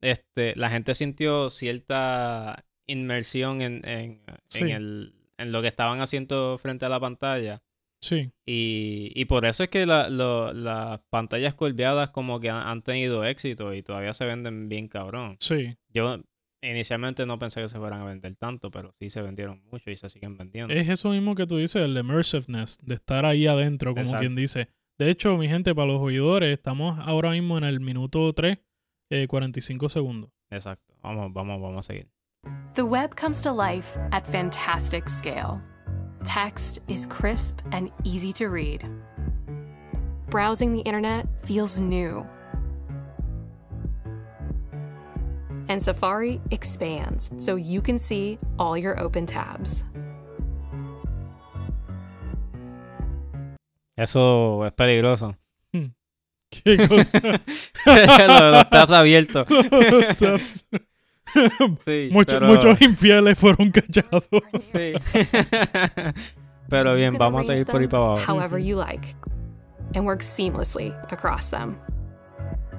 [0.00, 4.60] este, la gente sintió cierta inmersión en, en, Sí.
[4.64, 7.62] en, el, en lo que estaban haciendo frente a la pantalla.
[8.02, 8.30] sí.
[8.46, 12.82] Y, y por eso es que la- lo- las pantallas curveadas como que han, han
[12.82, 15.36] tenido éxito y todavía se venden bien cabrón.
[15.40, 16.20] Sí, Yo
[16.64, 19.96] inicialmente no pensé que se fueran a vender tanto, pero sí se vendieron mucho y
[19.96, 20.72] se siguen vendiendo.
[20.74, 24.20] es eso mismo que tú dices, el immersiveness, de estar ahí adentro, como Exacto.
[24.20, 24.68] quien dice.
[24.98, 28.58] De hecho, mi gente, para los oidores, estamos ahora mismo en el minuto 3,
[29.10, 30.30] eh, 45 segundos.
[30.50, 30.94] Exacto.
[31.02, 32.08] Vamos, vamos, vamos a seguir.
[32.74, 35.60] The web comes to life at fantastic scale.
[36.24, 38.84] Text is crisp and easy to read.
[40.30, 42.24] Browsing the internet feels new.
[45.68, 49.84] And Safari expands so you can see all your open tabs.
[53.96, 55.36] Eso es peligroso.
[55.72, 55.86] Hmm.
[56.50, 57.40] ¿Qué cosa?
[57.86, 59.46] Lo de los tabs abiertos.
[61.84, 64.22] Sí, Mucho- pero- Muchos infieles fueron callados.
[64.60, 64.92] Sí.
[66.68, 68.32] Pero You bien, can vamos a arrange seguir por ahí para abajo.
[68.32, 69.16] However you like,
[69.96, 71.76] and work seamlessly across them.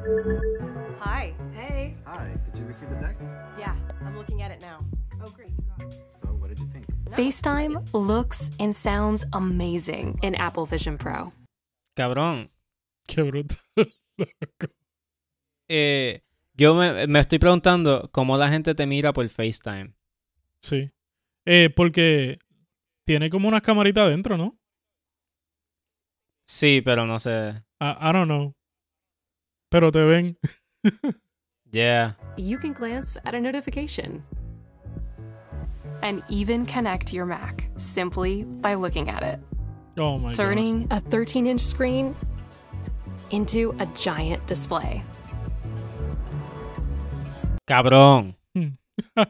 [0.06, 1.34] Hi.
[1.56, 1.96] Hey.
[2.06, 3.16] Hi, did you receive the deck?
[3.58, 4.78] Yeah, I'm looking at it now.
[5.26, 5.50] Oh, great.
[6.22, 6.86] So, what did you think?
[7.10, 11.34] FaceTime looks and sounds amazing in Apple Vision Pro.
[11.98, 12.50] Cabrón,
[13.08, 13.56] Qué bruto.
[15.70, 16.22] eh,
[16.54, 19.94] yo me, me estoy preguntando cómo la gente te mira por FaceTime.
[20.62, 20.92] sí.
[21.48, 22.38] Eh, porque
[23.06, 24.58] tiene como unas camaritas adentro, ¿no?
[26.48, 27.64] Sí, pero no sé.
[27.80, 28.56] I, I don't know.
[29.76, 30.38] Pero te ven.
[31.70, 32.14] Yeah.
[32.38, 34.24] You can glance at a notification
[36.02, 39.42] and even connect your Mac simply by looking at it,
[39.98, 40.36] Oh my god.
[40.36, 42.16] turning a 13 inch screen
[43.32, 45.04] into a giant display.
[47.68, 48.36] Cabrón.
[48.56, 48.78] Hmm.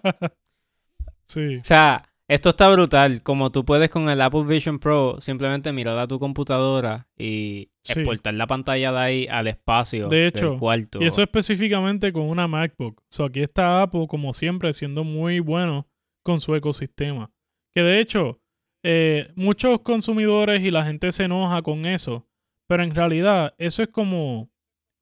[1.27, 1.57] sí.
[1.57, 3.21] O sea, esto está brutal.
[3.21, 7.93] Como tú puedes con el Apple Vision Pro simplemente mirar a tu computadora y Sí.
[7.99, 10.99] exportar la pantalla de ahí al espacio De hecho, del cuarto.
[11.01, 13.03] Y eso específicamente con una MacBook.
[13.09, 15.87] So, aquí está Apple, como siempre, siendo muy bueno
[16.23, 17.29] con su ecosistema.
[17.75, 18.39] Que de hecho,
[18.83, 22.27] eh, muchos consumidores y la gente se enoja con eso.
[22.67, 24.49] Pero en realidad, eso es como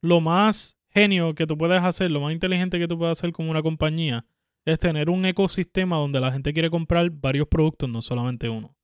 [0.02, 3.50] lo más genio que tú puedes hacer, lo más inteligente que tú puedes hacer como
[3.50, 4.26] una compañía.
[4.66, 8.76] Es tener un ecosistema donde la gente quiere comprar varios productos, no solamente uno.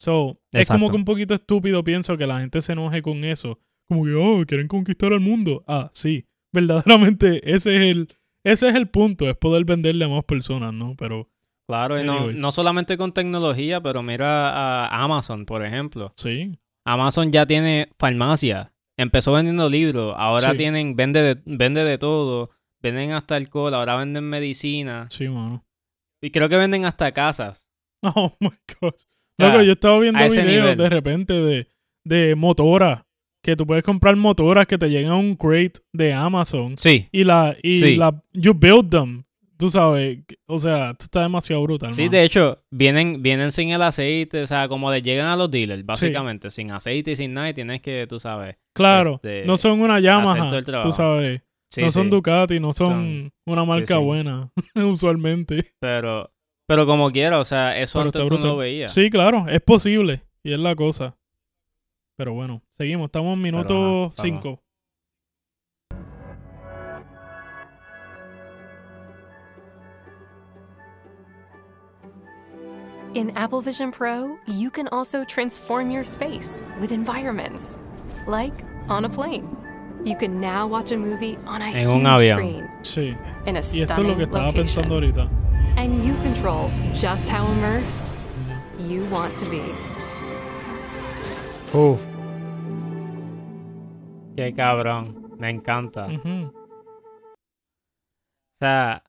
[0.00, 3.58] So, es como que un poquito estúpido pienso que la gente se enoje con eso.
[3.88, 5.64] Como que, oh, quieren conquistar al mundo.
[5.66, 6.26] Ah, sí.
[6.52, 8.08] Verdaderamente, ese es el,
[8.44, 10.94] ese es el punto, es poder venderle a más personas, ¿no?
[10.96, 11.28] Pero
[11.68, 16.12] Claro, y no, no solamente con tecnología, pero mira a Amazon, por ejemplo.
[16.16, 18.72] sí, Amazon ya tiene farmacia.
[18.96, 20.56] Empezó vendiendo libros, ahora Sí.
[20.56, 22.50] tienen, vende de, vende de todo.
[22.82, 25.06] Venden hasta alcohol, ahora venden medicina.
[25.10, 25.64] sí, mano.
[26.22, 27.66] Y creo que venden hasta casas.
[28.14, 28.94] Oh my god.
[29.38, 30.76] sea, Loco, yo estaba viendo videos nivel.
[30.78, 31.68] de repente de,
[32.04, 33.02] de motoras.
[33.42, 36.76] Que tú puedes comprar motoras que te llegan a un crate de Amazon.
[36.76, 37.96] Sí, Y la, y Sí.
[37.96, 39.24] la, you build them.
[39.56, 41.92] Tú sabes, o sea, esto está demasiado brutal.
[41.92, 42.12] sí, mano.
[42.12, 45.84] de hecho, vienen, vienen sin el aceite, o sea, como le llegan a los dealers,
[45.84, 48.56] básicamente, sin aceite y sin nada, y tienes que, tú sabes.
[48.74, 51.42] Claro, este, no son una el tú sabes.
[51.70, 54.02] Sí, no son sí, Ducati, no son, Son- una marca sí.
[54.04, 55.74] buena, usualmente.
[55.80, 56.32] Pero,
[56.66, 58.92] pero como quiera, o sea, eso Pero antes tú no veías.
[58.92, 60.24] Sí, claro, es posible.
[60.42, 61.16] Y es la cosa.
[62.16, 63.06] Pero bueno, seguimos.
[63.06, 64.14] Estamos en minuto ajá, vamos.
[64.16, 64.62] 5.
[73.14, 77.78] In Apple Vision Pro, you can also transform your space with environments,
[78.26, 78.52] like
[78.88, 79.56] on a plane.
[80.04, 82.38] You can now watch a movie on a En un huge avión.
[82.38, 83.16] screen Sí.
[83.46, 85.80] in a Y esto es lo stunning que estaba pensando location, ahorita.
[85.82, 88.12] and you control just how immersed
[88.78, 89.62] you want to be.
[91.76, 92.00] Uf.
[94.36, 95.34] Qué cabrón.
[95.38, 96.06] Me encanta.
[96.06, 96.50] O
[98.60, 99.02] sea,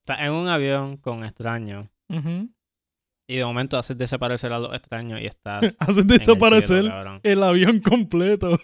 [0.00, 1.86] estás en un avión con extraños.
[3.28, 5.76] Y de momento haces desaparecer a los extraños y estás.
[5.80, 8.58] Haces el desaparecer cielo, el avión completo.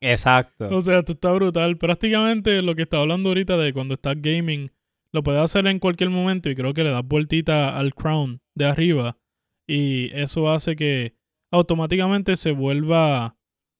[0.00, 0.68] Exacto.
[0.70, 1.76] O sea, esto está brutal.
[1.76, 4.70] Prácticamente lo que está hablando ahorita de cuando estás gaming,
[5.12, 8.66] lo puedes hacer en cualquier momento y creo que le das vueltita al crown de
[8.66, 9.18] arriba
[9.66, 11.16] y eso hace que
[11.52, 13.36] automáticamente se vuelva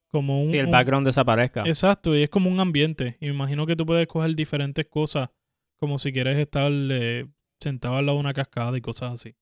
[0.09, 0.55] como un...
[0.55, 1.63] Y el un- background desaparezca.
[1.67, 3.17] Exacto, y es como un ambiente.
[3.21, 5.31] Y me imagino que tú puedes coger diferentes cosas,
[5.79, 7.27] como si quieres estar eh,
[7.61, 9.35] sentado al lado de una cascada y cosas así.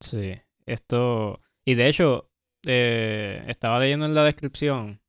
[0.00, 0.34] Sí.
[0.66, 1.40] Esto.
[1.64, 2.30] Y de hecho,
[2.66, 5.00] eh, estaba leyendo en la descripción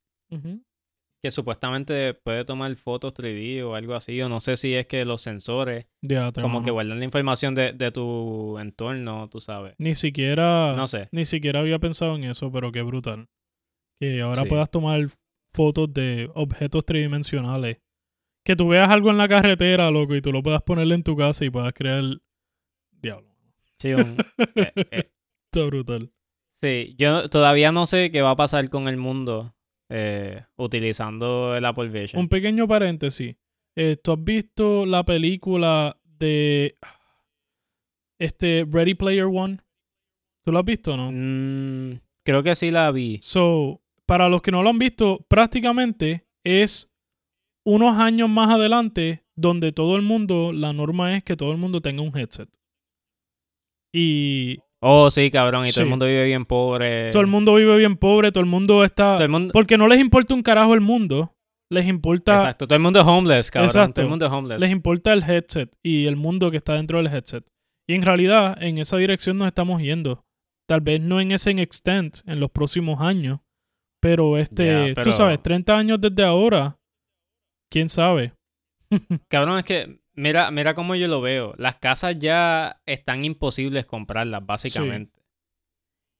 [1.22, 5.04] que supuestamente puede tomar fotos 3D o algo así, o no sé si es que
[5.04, 5.86] los sensores
[6.34, 6.64] como mano.
[6.64, 9.74] que guardan la información de, de tu entorno, tú sabes.
[9.78, 10.74] Ni siquiera...
[10.74, 11.08] No sé.
[11.12, 13.28] Ni siquiera había pensado en eso, pero qué brutal.
[14.00, 14.48] Que ahora Sí.
[14.48, 15.06] puedas tomar
[15.54, 17.78] fotos de objetos tridimensionales.
[18.44, 21.14] Que tú veas algo en la carretera, loco, y tú lo puedas ponerle en tu
[21.16, 22.02] casa y puedas crear...
[22.90, 23.31] Diablo.
[23.82, 24.16] Sí, un-
[24.56, 25.10] eh, eh,
[25.52, 26.12] Está brutal.
[26.60, 29.54] sí, yo todavía no sé qué va a pasar con el mundo
[29.90, 32.20] eh, utilizando el Apple Vision.
[32.20, 33.36] Un pequeño paréntesis.
[34.02, 36.76] ¿Tú has visto la película de...
[38.18, 39.58] Este, Ready Player One?
[40.44, 41.10] ¿Tú lo has visto o no?
[41.12, 43.18] Mm, creo que sí la vi.
[43.20, 46.92] So, para los que no lo han visto, prácticamente es
[47.64, 51.80] unos años más adelante donde todo el mundo, la norma es que todo el mundo
[51.80, 52.48] tenga un headset.
[53.94, 57.10] Y Oh, sí, cabrón, y todo el mundo vive bien pobre.
[57.12, 59.14] todo el mundo vive bien pobre, todo el mundo está...
[59.14, 61.36] Todo el mundo- Porque no les importa un carajo el mundo,
[61.70, 63.68] les importa, Exacto, todo el mundo es homeless, cabrón.
[63.68, 63.92] Exacto.
[63.94, 64.60] Todo el mundo es homeless.
[64.60, 67.46] les importa el headset y el mundo que está dentro del headset.
[67.88, 70.24] Y en realidad, en esa dirección nos estamos yendo.
[70.68, 73.38] Tal vez no en ese extent en los próximos años,
[74.00, 76.76] pero este, tú sabes, 30 años desde ahora,
[77.70, 78.32] quién sabe.
[79.28, 81.54] Cabrón, es que mira, mira cómo yo lo veo.
[81.58, 85.22] Las casas ya están imposibles comprarlas, básicamente.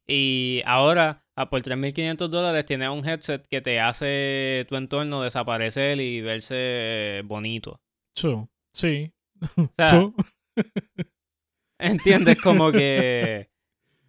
[0.07, 6.01] Y ahora, a por 3.500 dólares, tienes un headset que te hace tu entorno desaparecer
[6.01, 7.81] y verse bonito.
[8.15, 9.13] So, sí.
[9.57, 10.11] O sea,
[11.79, 12.41] ¿entiendes?
[12.41, 13.51] Como que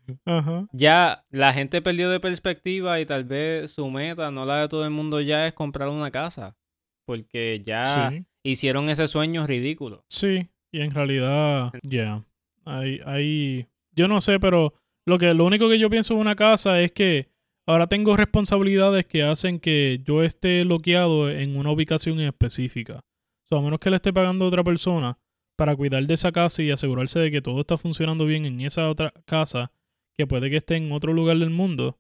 [0.74, 4.84] ya la gente perdió de perspectiva y tal vez su meta, no la de todo
[4.84, 6.58] el mundo ya, es comprar una casa.
[7.06, 8.26] Porque ya Sí.
[8.44, 10.06] Hicieron ese sueño ridículo.
[10.10, 12.24] Sí, y en realidad, ya.
[12.66, 14.74] Hay, hay, yo no sé, pero
[15.06, 17.30] lo que, lo único que yo pienso de una casa es que
[17.66, 23.00] ahora tengo responsabilidades que hacen que yo esté bloqueado en una ubicación específica.
[23.46, 25.18] O sea, a menos que le esté pagando a otra persona
[25.56, 28.90] para cuidar de esa casa y asegurarse de que todo está funcionando bien en esa
[28.90, 29.72] otra casa,
[30.18, 32.00] que puede que esté en otro lugar del mundo,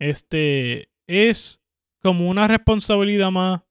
[0.00, 1.60] este es
[2.00, 3.62] como una responsabilidad más,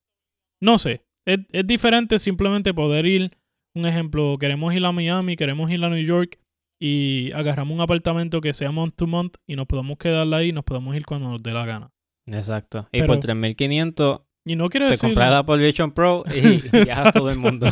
[0.61, 3.37] no sé, es, es diferente simplemente poder ir,
[3.75, 6.39] un ejemplo, queremos ir a Miami, queremos ir a New York
[6.79, 10.51] y agarramos un apartamento que sea month to month y nos podemos quedar ahí y
[10.51, 11.91] nos podemos ir cuando nos dé la gana.
[12.27, 12.87] Exacto.
[12.91, 15.09] Y Pero- por 3.500 Y no quiero te decir...
[15.09, 17.67] compras la Apple Vision Pro y viajas todo el mundo.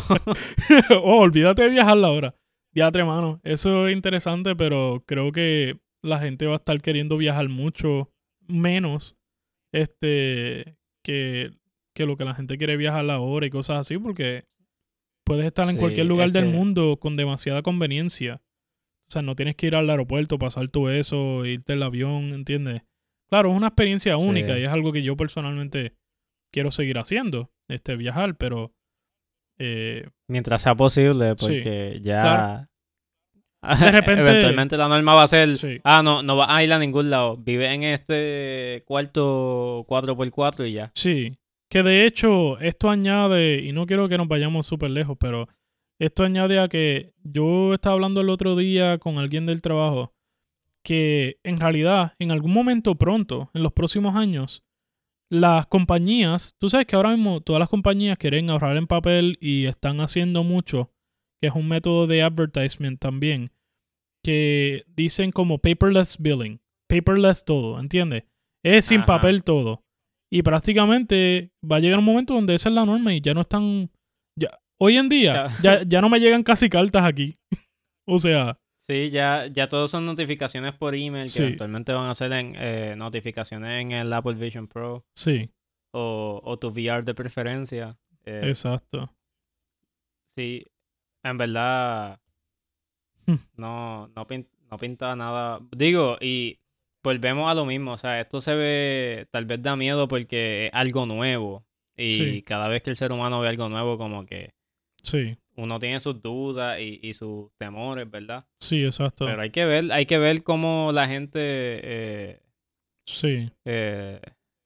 [1.02, 2.34] oh, olvídate de viajar la hora.
[2.72, 3.40] Diatre, mano.
[3.42, 8.10] Eso es interesante, pero creo que la gente va a estar queriendo viajar mucho
[8.46, 9.16] menos
[9.72, 11.50] este que,
[12.00, 14.44] que lo que la gente quiere viajar la hora y cosas así, porque
[15.24, 18.40] puedes estar en Sí, cualquier lugar es del mundo con demasiada conveniencia.
[19.08, 22.82] O sea, no tienes que ir al aeropuerto, pasar todo eso, irte el avión, ¿entiendes?
[23.28, 24.26] Claro, es una experiencia Sí.
[24.26, 25.94] única y es algo que yo personalmente
[26.52, 28.72] quiero seguir haciendo, este viajar, pero
[29.58, 32.66] eh, Mientras sea posible, Sí, porque ya...
[33.80, 35.54] De repente- Eventualmente la norma va a ser...
[35.56, 35.80] Sí.
[35.84, 37.36] Ah, no, no vas a ir a ningún lado.
[37.36, 40.90] Vive en este cuarto 4x4 y ya.
[40.94, 41.36] Sí,
[41.70, 45.48] que de hecho esto añade, y no quiero que nos vayamos súper lejos, pero
[46.00, 50.12] esto añade a que yo estaba hablando el otro día con alguien del trabajo,
[50.82, 54.64] que en realidad en algún momento pronto, en los próximos años,
[55.30, 59.66] las compañías, tú sabes que ahora mismo todas las compañías quieren ahorrar en papel y
[59.66, 60.90] están haciendo mucho,
[61.40, 63.52] que es un método de advertisement también,
[64.24, 68.24] que dicen como paperless billing, paperless todo, ¿entiendes?
[68.64, 69.84] Es sin papel todo.
[70.32, 73.40] Y prácticamente va a llegar un momento donde esa es la norma y ya no
[73.40, 73.90] están...
[74.38, 77.36] Ya, hoy en día ya, ya no me llegan casi cartas aquí.
[78.06, 81.42] o sea, Sí, ya, ya todos son notificaciones por email que Sí.
[81.44, 85.48] eventualmente van a ser en, eh, notificaciones en el Apple Vision Pro sí,
[85.92, 87.96] o, o tu VR de preferencia.
[88.24, 89.12] Eh, exacto.
[90.34, 90.64] Sí,
[91.22, 92.20] en verdad
[93.56, 95.60] no, no, pin- no pinta nada.
[95.76, 96.58] Digo, y
[97.02, 100.74] volvemos a lo mismo, o sea, esto se ve, tal vez da miedo porque es
[100.74, 101.64] algo nuevo.
[101.96, 102.42] Y Sí.
[102.42, 104.54] cada vez que el ser humano ve algo nuevo, como que
[105.02, 108.44] Sí, uno tiene sus dudas y, y sus temores, ¿verdad?
[108.58, 109.24] sí, exacto.
[109.26, 112.40] Pero hay que ver, hay que ver cómo la gente eh,
[113.06, 114.20] Sí, eh,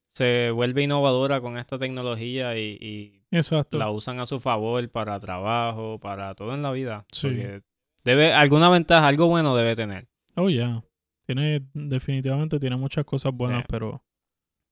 [0.08, 3.78] se vuelve innovadora con esta tecnología y, y exacto.
[3.78, 7.04] la usan a su favor para trabajo, para todo en la vida.
[7.12, 7.28] Sí.
[7.28, 7.62] Porque
[8.04, 10.06] debe, alguna ventaja, algo bueno debe tener.
[10.36, 10.82] Oh, ya.
[11.26, 13.66] Tiene, definitivamente tiene muchas cosas buenas, Sí.
[13.70, 14.02] pero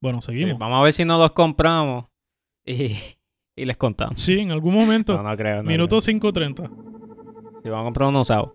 [0.00, 0.58] bueno, Sí, seguimos.
[0.58, 2.06] vamos a ver si no los compramos
[2.64, 2.96] y,
[3.56, 4.20] y les contamos.
[4.20, 5.16] Sí, en algún momento.
[5.16, 5.62] No, no creo.
[5.62, 6.14] no Minuto creo.
[6.20, 6.70] 5.30.
[7.62, 8.54] Si vamos a comprar uno usado.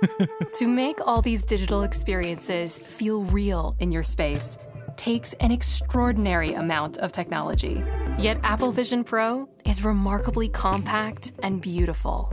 [0.58, 4.58] To make all these digital experiences feel real in your space
[4.96, 7.82] takes an extraordinary amount of technology.
[8.18, 12.30] Yet Apple Vision Pro is remarkably compact and beautiful.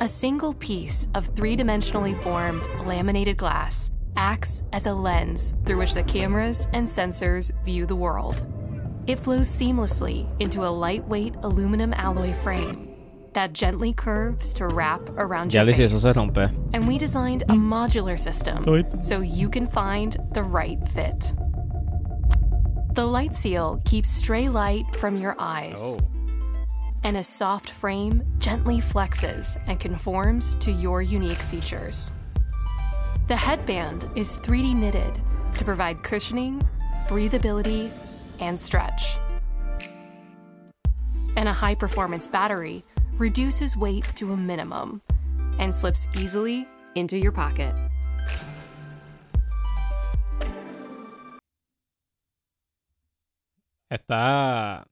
[0.00, 5.94] A single piece of three dimensionally formed laminated glass acts as a lens through which
[5.94, 8.44] the cameras and sensors view the world.
[9.06, 12.94] It flows seamlessly into a lightweight aluminum alloy frame
[13.34, 16.02] that gently curves to wrap around your Liz, eso face.
[16.02, 16.50] se rompe.
[16.72, 21.34] And we designed a modular system so you can find the right fit.
[22.94, 25.98] The light seal keeps stray light from your eyes, oh.
[27.02, 32.12] and a soft frame gently flexes and conforms to your unique features.
[33.26, 35.18] The headband is 3D knitted
[35.56, 36.60] to provide cushioning,
[37.08, 37.90] breathability,
[38.38, 39.18] and stretch.
[41.34, 42.84] And a high performance battery
[43.16, 45.00] reduces weight to a minimum
[45.58, 47.74] and slips easily into your pocket.
[53.90, 54.84] Está.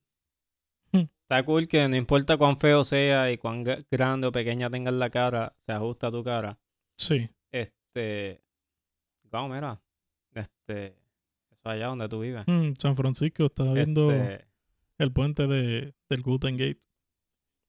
[0.94, 5.10] Está cool que no importa cuán feo sea y cuán grande o pequeña tengas la
[5.10, 6.58] cara, se ajusta a tu cara.
[6.96, 7.28] Sí.
[7.94, 8.40] Este.
[9.30, 9.80] Wow, mira.
[10.34, 10.96] Este.
[11.50, 12.44] Eso allá donde tú vives.
[12.46, 14.46] Mm, San Francisco, estaba viendo Este,
[14.98, 16.80] el puente de, del Golden Gate.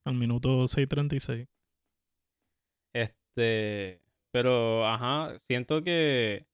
[0.05, 1.47] Al minuto 6.36.
[2.93, 6.45] Este, pero, ajá, siento que,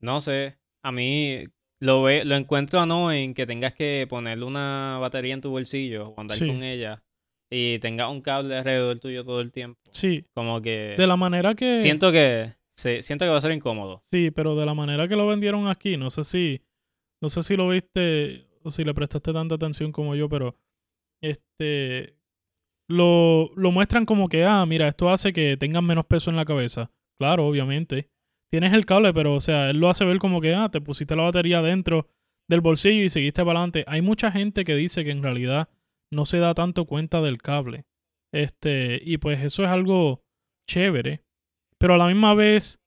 [0.00, 1.44] no sé, a mí
[1.80, 6.20] lo, ve, lo encuentro annoying que tengas que ponerle una batería en tu bolsillo o
[6.20, 6.46] andar Sí.
[6.46, 7.02] con ella
[7.50, 9.78] y tengas un cable alrededor tuyo todo el tiempo.
[9.92, 11.78] Sí, Como que de la manera que...
[11.78, 14.02] siento que sí, siento que va a ser incómodo.
[14.04, 16.62] Sí, pero de la manera que lo vendieron aquí, no sé si,
[17.20, 20.56] no sé si lo viste o si le prestaste tanta atención como yo, pero
[21.22, 22.16] este
[22.88, 26.44] lo, lo muestran como que, ah, mira, esto hace que tengan menos peso en la
[26.44, 26.90] cabeza.
[27.18, 28.10] Claro, obviamente.
[28.50, 31.16] Tienes el cable, pero o sea, él lo hace ver como que, ah, te pusiste
[31.16, 32.08] la batería dentro
[32.48, 33.84] del bolsillo y seguiste para adelante.
[33.86, 35.68] Hay mucha gente que dice que en realidad
[36.12, 37.86] no se da tanto cuenta del cable.
[38.32, 40.24] Este, y pues eso es algo
[40.68, 41.23] chévere.
[41.78, 42.80] Pero a la misma vez,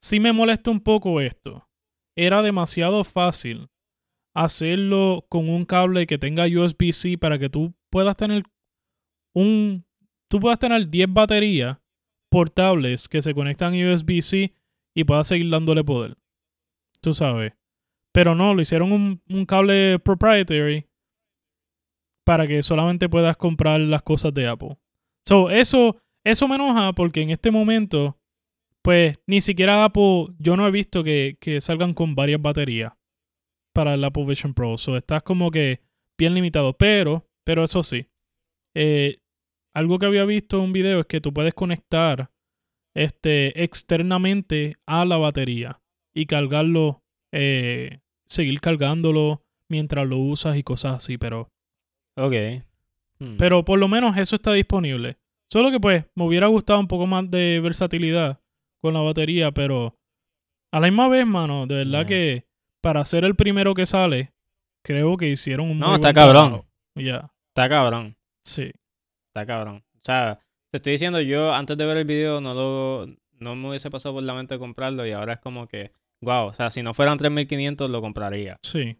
[0.00, 1.68] sí me molesta un poco esto.
[2.16, 3.68] Era demasiado fácil
[4.34, 8.42] hacerlo con un cable que tenga USB-C para que tú puedas tener
[9.32, 9.84] un
[10.28, 11.78] tú puedas tener 10 baterías
[12.30, 14.52] portables que se conectan a USB-C
[14.94, 16.16] y puedas seguir dándole poder.
[17.00, 17.52] Tú sabes.
[18.12, 20.86] Pero no, lo hicieron un, un cable proprietary
[22.24, 24.78] para que solamente puedas comprar las cosas de Apple.
[25.24, 28.18] So, eso, eso me enoja porque en este momento,
[28.84, 32.92] pues ni siquiera Apple, yo no he visto que, que salgan con varias baterías
[33.74, 34.76] para el Apple Vision Pro.
[34.76, 35.80] So, estás como que
[36.18, 36.74] bien limitado.
[36.76, 38.08] Pero, pero eso sí,
[38.76, 39.20] eh,
[39.74, 42.30] algo que había visto en un video es que tú puedes conectar
[42.94, 45.80] este, externamente a la batería
[46.14, 51.48] y cargarlo, eh, seguir cargándolo mientras lo usas y cosas así, pero
[52.16, 52.34] Ok.
[53.18, 53.36] Hmm.
[53.38, 55.16] pero por lo menos eso está disponible.
[55.50, 58.43] Solo que pues me hubiera gustado un poco más de versatilidad
[58.84, 59.96] con la batería, pero
[60.72, 62.44] a la misma vez, mano, de verdad que
[62.82, 64.32] para ser el primero que sale,
[64.84, 66.62] creo que hicieron un No, muy está buen cabrón.
[66.96, 68.16] Ya, Está cabrón.
[68.46, 68.70] sí.
[69.34, 69.82] Está cabrón.
[69.96, 70.38] O sea,
[70.70, 73.06] te estoy diciendo, yo antes de ver el video no lo
[73.40, 75.92] no me hubiese pasado por la mente comprarlo y ahora es como que,
[76.22, 78.58] wow, o sea, si no fueran 3500 lo compraría.
[78.62, 78.96] Sí,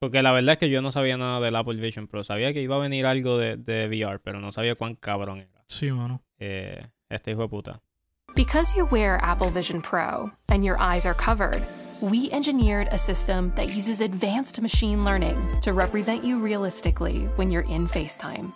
[0.00, 2.24] Porque la verdad es que yo no sabía nada del Apple Vision Pro.
[2.24, 5.62] Sabía que iba a venir algo de, de VR, pero no sabía cuán cabrón era.
[5.68, 6.22] sí, mano.
[6.38, 7.80] Eh, este hijo de puta.
[8.34, 11.62] Because you wear Apple Vision Pro and your eyes are covered,
[12.00, 17.68] we engineered a system that uses advanced machine learning to represent you realistically when you're
[17.68, 18.52] in FaceTime.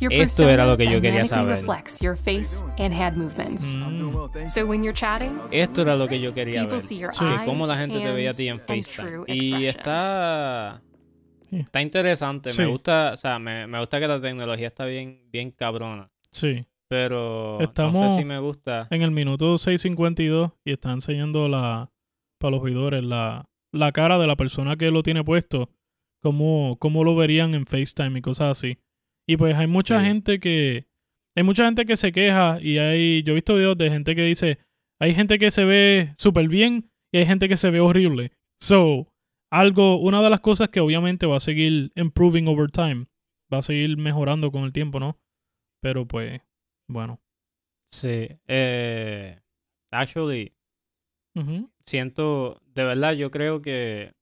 [0.00, 1.54] Your Esto era lo que persona yo quería saber.
[1.56, 3.76] reflects your face and hand movements.
[3.76, 6.80] Mm, So when you're chatting, Esto era lo que yo quería people ver.
[6.80, 7.24] see your Sí.
[7.26, 9.24] Que eyes, cómo la gente te veía a ti en FaceTime.
[9.28, 10.80] Y está...
[11.52, 12.52] Está interesante.
[12.52, 12.62] Sí.
[12.62, 16.08] Me gusta, o sea, me, me gusta que la tecnología está bien, bien cabrona.
[16.30, 16.64] sí.
[16.90, 18.88] Pero no Estamos- sé si me gusta.
[18.90, 21.90] En el minuto 6.52 y está enseñando la
[22.40, 25.70] para los oidores la, la cara de la persona que lo tiene puesto,
[26.22, 28.78] cómo, cómo lo verían en FaceTime y cosas así.
[29.28, 30.06] Y pues hay mucha Sí.
[30.06, 30.86] gente que
[31.36, 34.24] hay mucha gente que se queja y hay yo he visto videos de gente que
[34.24, 34.58] dice,
[35.00, 38.32] hay gente que se ve súper bien y hay gente que se ve horrible.
[38.60, 39.06] So,
[39.52, 43.06] algo una de las cosas que obviamente va a seguir improving over time,
[43.52, 45.18] va a seguir mejorando con el tiempo, ¿no?
[45.82, 46.40] Pero pues
[46.90, 47.20] bueno.
[47.86, 48.28] Sí.
[48.46, 49.38] Eh,
[49.90, 50.54] actually,
[51.80, 54.12] siento, de verdad, yo creo que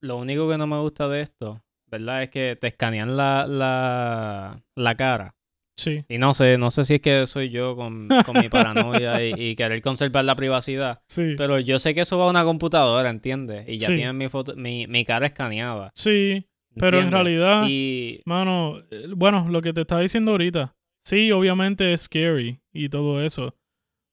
[0.00, 2.22] lo único que no me gusta de esto, ¿verdad?
[2.22, 5.34] Es que te escanean la, la, la cara.
[5.76, 6.04] Sí.
[6.08, 9.32] Y no sé, no sé si es que soy yo con, con mi paranoia y,
[9.50, 11.02] y querer conservar la privacidad.
[11.08, 11.34] Sí.
[11.36, 13.68] Pero yo sé que eso va a una computadora, ¿entiendes?
[13.68, 13.94] Y ya Sí.
[13.94, 15.90] tienen mi foto, mi, mi cara escaneada.
[15.94, 16.44] Sí,
[16.78, 18.82] pero en realidad, Y mano,
[19.16, 23.54] bueno, lo que te estaba diciendo ahorita, sí, obviamente es scary y todo eso.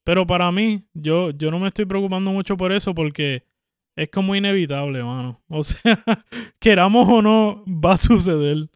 [0.04, 3.44] Pero para mí, yo, yo no me estoy preocupando mucho por eso porque
[3.96, 5.42] es como inevitable, mano.
[5.50, 5.98] O sea,
[6.60, 8.70] queramos o no, va a suceder.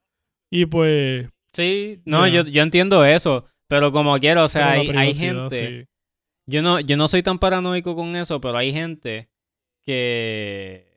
[0.52, 3.46] Y pues, sí, no, yo, yo entiendo eso.
[3.68, 5.56] Pero como quiero, o sea, hay, hay gente.
[5.56, 5.90] sí.
[6.48, 9.30] Yo no, yo no soy tan paranoico con eso, pero hay gente
[9.86, 10.89] que.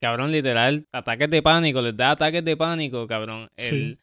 [0.00, 3.48] Cabrón, literal, ataques de pánico, les da ataques de pánico, cabrón.
[3.56, 3.68] Sí.
[3.74, 3.98] El,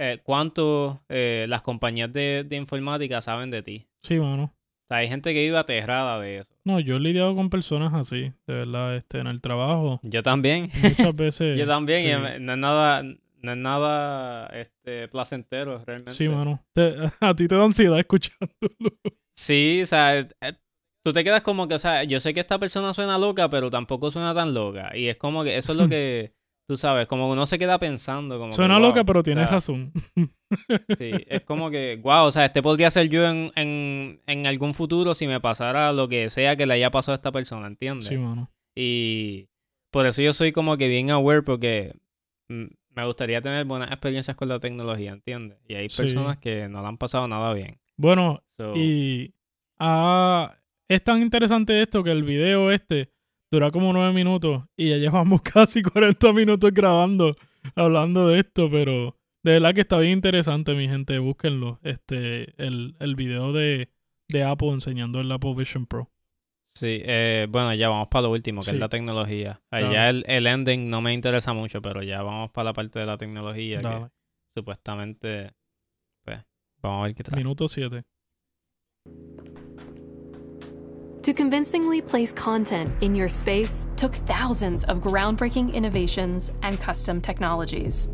[0.00, 3.86] eh, ¿Cuánto eh, las compañías de, de informática saben de ti?
[4.02, 4.44] Sí, mano.
[4.44, 6.54] O sea, hay gente que vive aterrada de eso.
[6.64, 10.00] No, yo he lidiado con personas así, de verdad, este, en el trabajo.
[10.02, 10.70] Yo también.
[10.82, 11.58] Muchas veces.
[11.58, 12.04] Yo también.
[12.06, 12.40] y sí.
[12.40, 16.12] no es nada, no es nada este, placentero, realmente.
[16.12, 16.64] Sí, mano.
[16.72, 18.96] Te- a ti te da ansiedad escuchándolo.
[19.36, 20.26] Sí, o sea,
[21.08, 23.70] tú te quedas como que, o sea, yo sé que esta persona suena loca, pero
[23.70, 24.96] tampoco suena tan loca.
[24.96, 26.32] Y es como que eso es lo que,
[26.66, 28.36] tú sabes, como que uno se queda pensando.
[28.38, 29.92] Como que, Suena wow, loca, pero o tienes sea, razón.
[30.98, 34.72] Sí, es como que, wow, o sea, este podría ser yo en, en, en algún
[34.72, 38.08] futuro si me pasara lo que sea que le haya pasado a esta persona, ¿entiendes?
[38.08, 38.50] Sí, mano.
[38.74, 39.48] Y
[39.90, 41.94] por eso yo soy como que bien aware porque
[42.48, 45.58] mm, me gustaría tener buenas experiencias con la tecnología, ¿entiendes?
[45.68, 46.02] Y hay Sí.
[46.02, 47.78] personas que no la han pasado nada bien.
[47.98, 49.34] Bueno, So, y
[49.78, 50.56] ah,
[50.88, 53.10] es tan interesante esto que el video este
[53.50, 57.36] dura como nueve minutos y ya llevamos casi 40 minutos grabando,
[57.74, 61.78] hablando de esto, pero de verdad que está bien interesante, mi gente, búsquenlo.
[61.82, 63.88] Este, el, el video de,
[64.28, 66.10] de Apple enseñando el Apple Vision Pro.
[66.74, 68.76] Sí, eh, bueno, ya vamos para lo último, que Sí.
[68.76, 69.60] es la tecnología.
[69.70, 69.86] Dale.
[69.86, 73.06] Allá el, el ending no me interesa mucho, pero ya vamos para la parte de
[73.06, 74.06] la tecnología, que
[74.48, 75.52] supuestamente,
[76.24, 76.38] pues,
[76.82, 77.38] vamos a ver qué trae.
[77.38, 78.04] minuto 7.
[81.28, 88.08] To convincingly place content in your space took thousands of groundbreaking innovations and custom technologies.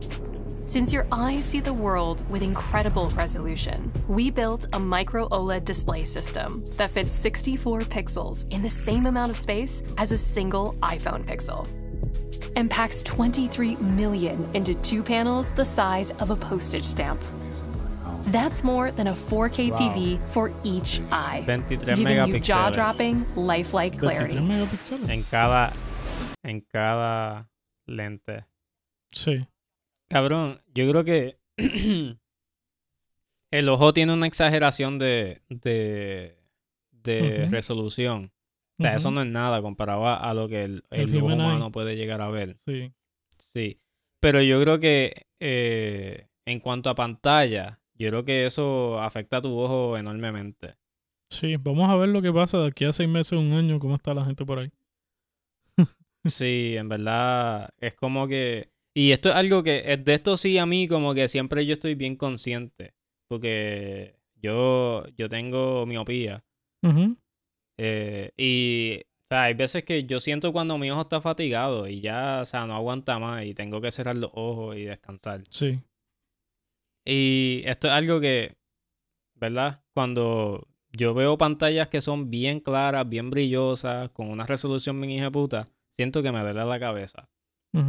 [0.67, 6.03] Since your eyes see the world with incredible resolution, we built a micro OLED display
[6.05, 11.25] system that fits 64 pixels in the same amount of space as a single iPhone
[11.25, 11.69] pixel
[12.57, 17.23] and packs 23 million into two panels the size of a postage stamp.
[18.33, 23.93] That's more than a 4K TV for each eye, 23 giving you megapíxeles jaw-dropping, lifelike
[23.99, 24.41] 23 clarity.
[24.41, 25.09] megapíxeles.
[25.11, 25.73] en cada,
[26.43, 27.49] en cada
[27.87, 28.47] lente.
[29.13, 29.47] Sí,
[30.09, 31.39] Cabrón, yo creo que
[33.51, 36.37] el ojo tiene una exageración de, de,
[36.91, 38.33] de resolución.
[38.79, 41.27] O sea, eso no es nada comparado a, a lo que el, El el ojo
[41.27, 41.47] human eye.
[41.47, 42.57] humano puede llegar a ver.
[42.65, 42.93] sí.
[43.53, 43.81] Sí.
[44.21, 49.43] Pero yo creo que eh, en cuanto a pantalla, yo creo que eso afecta a
[49.43, 50.75] tu ojo enormemente.
[51.31, 53.97] Sí, vamos a ver lo que pasa de aquí a seis meses, un año, cómo
[53.97, 54.71] está la gente por ahí.
[56.27, 58.71] Sí, en verdad es como que...
[58.95, 61.97] Y esto es algo que, de esto sí a mí como que siempre yo estoy
[61.97, 62.95] bien consciente,
[63.29, 66.45] porque yo, yo tengo miopía.
[67.77, 72.01] Eh, y, o sea, hay veces que yo siento cuando mi ojo está fatigado y
[72.01, 75.43] ya, o sea, no aguanta más y tengo que cerrar los ojos y descansar.
[75.51, 75.81] Sí,
[77.05, 78.57] Y esto es algo que,
[79.35, 79.83] ¿verdad?
[79.93, 85.31] Cuando yo veo pantallas que son bien claras, bien brillosas, con una resolución bien hija
[85.31, 87.29] puta, siento que me duele la cabeza.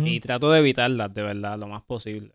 [0.04, 2.34] Y trato de evitarlas, de verdad, lo más posible.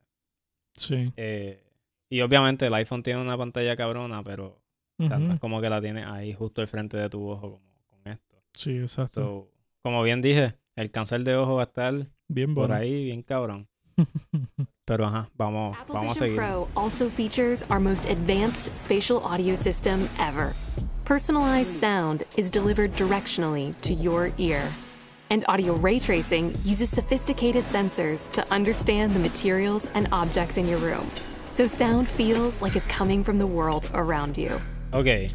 [0.72, 1.12] sí.
[1.16, 1.64] Eh,
[2.09, 4.61] y obviamente el iPhone tiene una pantalla cabrona, pero
[4.99, 7.87] o sea, es como que la tiene ahí justo al frente de tu ojo como
[7.89, 8.37] con esto.
[8.53, 9.20] Sí, exacto.
[9.20, 9.53] So,
[9.83, 13.68] como bien dije, el cáncer de ojo va a estar Bien por ahí bien cabrón.
[14.86, 16.36] Pero ajá, vamos, Apple vamos a seguir.
[16.36, 20.55] Pro also features our most advanced spatial audio system ever.
[21.05, 24.62] Personalized sound is delivered directionally to your ear.
[25.30, 30.78] And audio ray tracing uses sophisticated sensors to understand the materials and objects in your
[30.78, 31.09] room.
[31.51, 34.61] So sound feels like it's coming from the world around you.
[34.92, 35.28] Ok,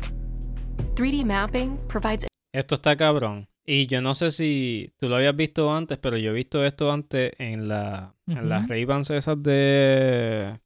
[0.95, 3.47] 3D mapping provides Esto está cabrón.
[3.65, 6.91] Y yo no sé si tú lo habías visto antes, pero yo he visto esto
[6.91, 8.67] antes en la en las.
[8.67, 10.59] Ray-Bans esas de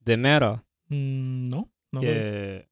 [0.00, 2.00] de Meta, Mm, no, no.
[2.00, 2.68] que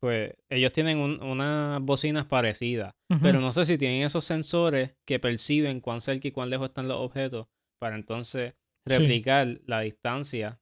[0.00, 5.18] pues ellos tienen un- unas bocinas parecidas, pero no sé si tienen esos sensores que
[5.18, 7.48] perciben cuán cerca y cuán lejos están los objetos
[7.80, 8.54] para entonces
[8.86, 8.94] Sí.
[8.94, 10.60] replicar la distancia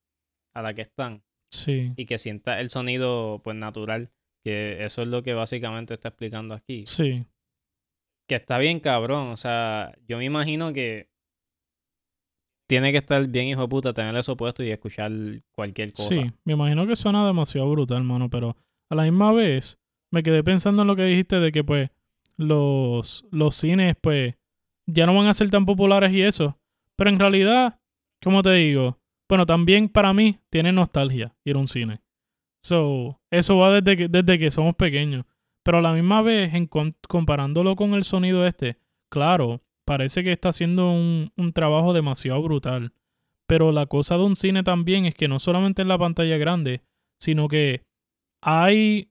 [0.54, 4.10] a la que están Sí, y que sienta el sonido pues natural,
[4.42, 6.84] que eso es lo que básicamente está explicando aquí.
[6.86, 7.24] sí.
[8.26, 9.28] Que está bien cabrón.
[9.28, 11.08] O sea, yo me imagino que
[12.68, 15.12] tiene que estar bien hijo de puta tener eso puesto y escuchar
[15.52, 16.14] cualquier cosa.
[16.14, 18.56] Sí, me imagino que suena demasiado brutal, mano, pero
[18.90, 19.78] a la misma vez
[20.10, 21.90] me quedé pensando en lo que dijiste de que pues
[22.36, 24.34] los, los cines pues
[24.86, 26.58] ya no van a ser tan populares y eso.
[26.96, 27.78] Pero en realidad,
[28.22, 28.98] como te digo,
[29.28, 32.00] bueno, también para mí tiene nostalgia ir a un cine.
[32.62, 35.24] So, eso va desde que, desde que somos pequeños.
[35.66, 36.70] Pero a la misma vez, en
[37.08, 38.76] comparándolo con el sonido este,
[39.10, 42.92] claro, parece que está haciendo un, un trabajo demasiado brutal.
[43.48, 46.82] Pero la cosa de un cine también es que no solamente es la pantalla grande,
[47.20, 47.82] sino que
[48.40, 49.10] hay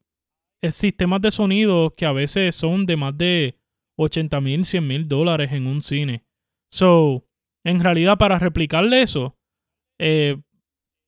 [0.62, 3.60] eh, sistemas de sonido que a veces son de más de
[3.97, 6.24] 80 mil, 100 mil dólares en un cine.
[6.72, 7.26] So,
[7.66, 9.36] en realidad, para replicarle eso,
[9.99, 10.41] eh,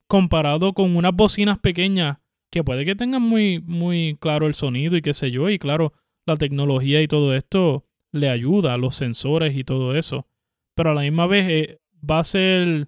[0.09, 2.17] comparado con unas bocinas pequeñas
[2.51, 5.93] que puede que tengan muy, muy claro el sonido y qué sé yo, y claro,
[6.25, 10.27] la tecnología y todo esto le ayuda, los sensores y todo eso.
[10.75, 11.79] Pero a la misma vez eh,
[12.09, 12.87] va a ser...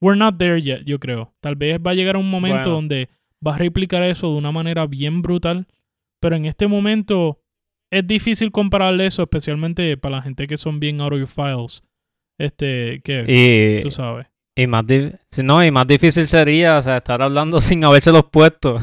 [0.00, 1.34] We're not there yet, yo creo.
[1.40, 2.70] Tal vez va a llegar un momento Bueno.
[2.76, 3.08] donde
[3.44, 5.66] va a replicar eso de una manera bien brutal.
[6.20, 7.40] Pero en este momento
[7.90, 11.82] es difícil compararle eso, especialmente para la gente que son bien audiophiles.
[12.38, 14.26] Este, que Y, tú sabes.
[14.56, 14.84] y más
[15.42, 18.78] no, y más difícil sería, o sea, estar hablando sin habérselos puesto.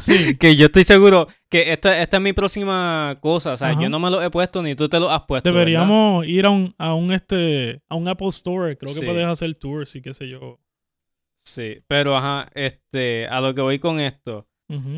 [0.00, 0.36] Sí.
[0.38, 3.52] que yo estoy seguro que esta, esta es mi próxima cosa.
[3.52, 3.80] O sea, Ajá.
[3.82, 5.48] yo no me lo he puesto ni tú te lo has puesto.
[5.50, 5.60] ¿verdad?
[5.60, 8.76] Deberíamos ir a un, a un este a un Apple Store.
[8.76, 9.06] Creo que Sí.
[9.06, 10.58] puedes hacer tours y qué sé yo.
[11.38, 14.46] Sí, pero ajá, este, a lo que voy con esto.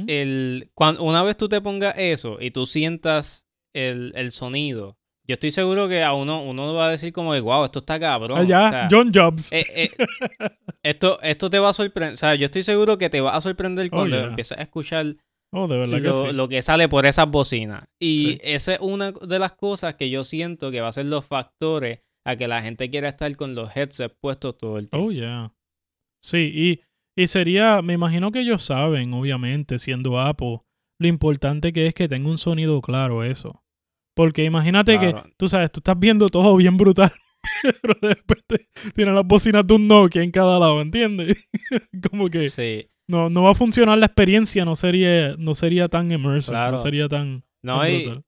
[0.06, 5.34] El, cuan- una vez tú te pongas eso y tú sientas el, el sonido, yo
[5.34, 8.38] estoy seguro que a uno, uno va a decir como de, wow, esto está cabrón.
[8.38, 9.52] Allá, O sea, John Jobs.
[9.52, 9.90] eh, eh,
[10.82, 12.14] esto, esto te va a sorprender.
[12.14, 14.26] O sea, yo estoy seguro que te va a sorprender Oh, cuando yeah.
[14.26, 15.16] empieces a escuchar
[15.52, 16.32] oh, de verdad que lo, sí.
[16.32, 17.84] lo que sale por esas bocinas.
[18.00, 18.38] Y Sí.
[18.42, 22.00] esa es una de las cosas que yo siento que va a ser los factores
[22.26, 25.08] a que la gente quiera estar con los headsets puestos todo el tiempo.
[25.08, 25.52] Oh, yeah.
[26.22, 26.80] Sí, y,
[27.22, 30.60] y sería, me imagino que ellos saben, obviamente, siendo Apple,
[30.98, 33.62] lo importante que es que tenga un sonido claro eso.
[34.14, 35.22] Porque imagínate Claro.
[35.24, 37.12] que, tú sabes, tú estás viendo todo bien brutal,
[37.82, 41.48] pero de repente tiene las bocinas de un Nokia en cada lado, ¿entiendes?
[42.10, 42.88] Como que Sí.
[43.08, 46.72] no, no va a funcionar la experiencia, no sería, no sería tan immersive, Claro.
[46.72, 48.24] no sería tan, No, tan y, brutal.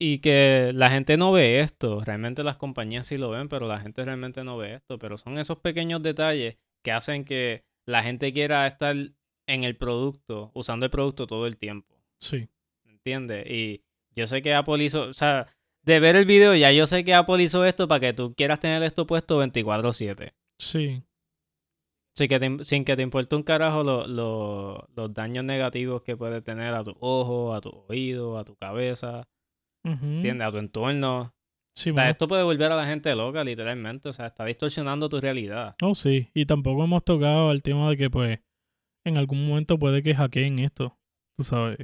[0.00, 2.02] y que la gente no ve esto.
[2.04, 4.98] Realmente las compañías sí lo ven, pero la gente realmente no ve esto.
[4.98, 8.94] Pero son esos pequeños detalles que hacen que la gente quiera estar
[9.48, 11.96] en el producto, usando el producto todo el tiempo.
[12.20, 12.48] Sí,
[12.86, 13.46] ¿Entiendes?
[13.50, 13.82] Y
[14.18, 15.46] yo sé que Apple hizo, o sea,
[15.84, 18.60] de ver el video ya yo sé que Apple hizo esto para que tú quieras
[18.60, 20.32] tener esto puesto 24/7.
[20.60, 21.02] sí,
[22.16, 26.16] Sin que te, sin que te importe un carajo lo- lo- los daños negativos que
[26.16, 29.28] puede tener a tus ojos, a tu oído, a tu cabeza,
[29.84, 30.48] ujú, ¿entiendes?
[30.48, 31.32] A tu entorno.
[31.76, 34.08] sí, O sea, esto puede volver a la gente loca, literalmente.
[34.08, 35.76] O sea, está distorsionando tu realidad.
[35.80, 36.28] Oh, sí.
[36.34, 38.40] Y tampoco hemos tocado el tema de que, pues,
[39.06, 40.98] en algún momento puede que hackeen esto.
[41.36, 41.78] Tú sabes.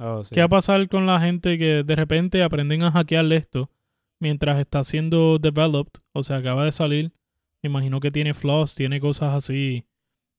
[0.00, 0.22] Oh.
[0.30, 3.70] ¿Qué va a pasar con la gente que de repente aprenden a hackear esto
[4.18, 6.00] mientras está siendo developed?
[6.14, 7.12] O sea, acaba de salir.
[7.62, 9.86] Me imagino que tiene flaws, tiene cosas así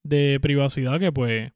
[0.04, 1.54] de privacidad que, pues,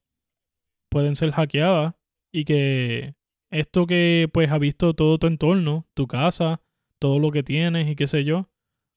[0.92, 1.96] pueden ser hackeadas.
[2.32, 3.16] Y que
[3.52, 6.62] esto que, pues, ha visto todo tu entorno, tu casa,
[7.00, 8.50] todo lo que tienes y qué sé yo.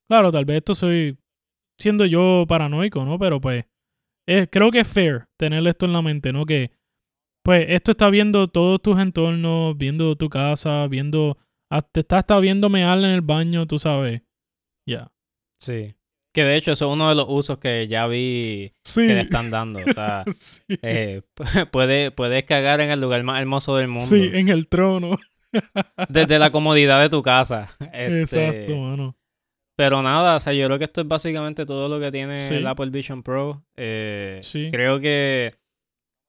[0.08, 1.18] Claro, tal vez esto soy
[1.78, 3.18] siendo yo paranoico, ¿no?
[3.18, 3.64] Pero pues
[4.50, 6.44] creo que es fair tener esto en la mente, ¿no?
[6.44, 6.72] Que
[7.48, 11.38] pues esto está viendo todos tus entornos, viendo tu casa, viendo,
[11.92, 14.20] te está hasta viendo mear en el baño, tú sabes.
[14.86, 15.10] Ya.
[15.58, 15.94] Sí.
[16.34, 19.00] Que de hecho, eso es uno de los usos que ya vi Sí.
[19.06, 19.80] que le están dando.
[19.80, 20.62] O sea, sí.
[20.82, 21.22] eh,
[21.72, 24.04] puede, puedes cagar en el lugar más hermoso del mundo.
[24.04, 25.16] Sí, en el trono.
[26.10, 27.68] Desde la comodidad de tu casa.
[27.94, 29.16] Este, Exacto, mano.
[29.74, 32.56] Pero nada, o sea, yo creo que esto es básicamente todo lo que tiene Sí.
[32.56, 33.64] el Apple Vision Pro.
[33.74, 34.68] Eh, Sí.
[34.70, 35.54] Creo que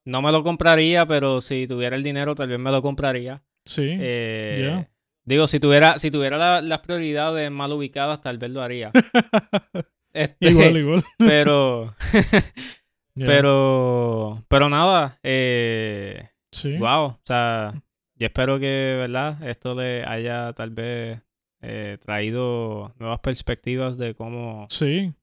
[0.05, 3.41] no me lo compraría, pero si tuviera el dinero, tal vez me lo compraría.
[3.65, 3.87] Sí.
[3.99, 4.87] Eh.
[5.25, 8.91] Digo, si tuviera, si tuviera la- las prioridades mal ubicadas, tal vez lo haría.
[10.11, 11.03] Este, igual, igual.
[11.19, 11.93] Pero,
[13.15, 16.77] pero, pero nada, eh, Sí.
[16.77, 17.73] wow, o sea,
[18.15, 19.41] yo espero que, ¿verdad?
[19.47, 21.19] Esto le haya tal vez
[21.61, 25.13] eh, traído nuevas perspectivas de cómo Sí.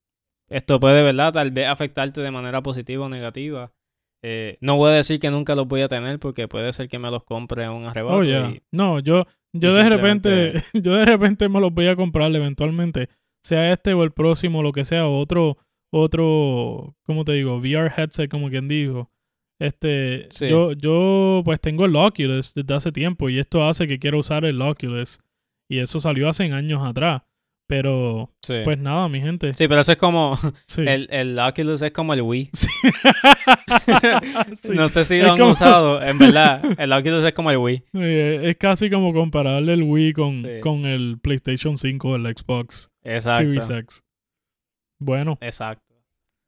[0.48, 1.32] esto puede, ¿verdad?
[1.32, 3.72] Tal vez afectarte de manera positiva o negativa.
[4.28, 6.98] Eh, no voy a decir que nunca los voy a tener porque puede ser que
[6.98, 8.16] me los compre en un arrebato.
[8.16, 11.94] Oh, y- No, yo, yo de simplemente- repente, yo de repente me los voy a
[11.94, 13.08] comprar eventualmente.
[13.44, 15.58] Sea este o el próximo, lo que sea, otro,
[15.92, 17.56] otro, ¿cómo te digo?
[17.58, 19.10] VR headset, como quien dijo.
[19.60, 20.48] Este, Sí.
[20.48, 24.44] yo, yo pues tengo el Oculus desde hace tiempo y esto hace que quiero usar
[24.44, 25.20] el Oculus.
[25.68, 27.22] Y eso salió hace años atrás.
[27.68, 28.54] Pero, sí.
[28.62, 29.52] pues nada, mi gente.
[29.52, 30.36] Sí, pero eso es como,
[30.66, 30.82] Sí.
[30.86, 32.50] el, el Oculus es como el Wii.
[34.62, 34.72] Sí.
[34.74, 36.62] No sé si Es lo han como- usado, en verdad.
[36.78, 37.82] El Oculus es como el Wii.
[37.94, 43.38] Es casi como compararle el Wii con, con el PlayStation 5 o el Xbox Exacto.
[43.40, 44.02] Series X.
[44.98, 45.82] Bueno, Exacto.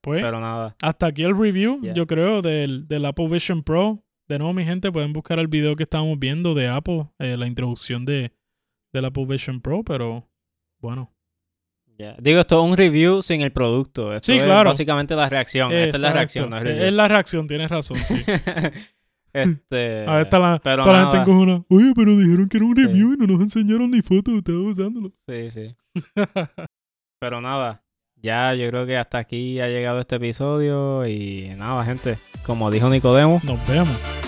[0.00, 0.76] pues Pero nada.
[0.82, 4.02] hasta aquí el review, yo creo, del, del Apple Vision Pro.
[4.28, 7.46] De nuevo, mi gente, pueden buscar el video que estábamos viendo de Apple, eh, la
[7.46, 8.32] introducción de,
[8.92, 10.28] del Apple Vision Pro, pero
[10.80, 11.12] bueno.
[12.20, 14.14] Digo, esto es un review sin el producto.
[14.14, 14.70] Esto Sí, es claro.
[14.70, 15.72] básicamente la reacción.
[15.72, 16.64] Esta es la reacción, no es.
[16.64, 18.14] Es la reacción, tienes razón, sí.
[19.32, 21.22] este, A ver, está la, pero toda la gente nada.
[21.28, 21.64] encojona.
[21.68, 22.82] Oye, pero dijeron que era un Sí.
[22.84, 25.12] review y no nos enseñaron ni fotos, estaba usándolo.
[25.28, 25.76] Sí, sí.
[27.20, 27.82] Pero nada,
[28.14, 32.16] ya yo creo que hasta aquí ha llegado este episodio y nada, gente,
[32.46, 34.27] como dijo Nicodemo, Nos vemos.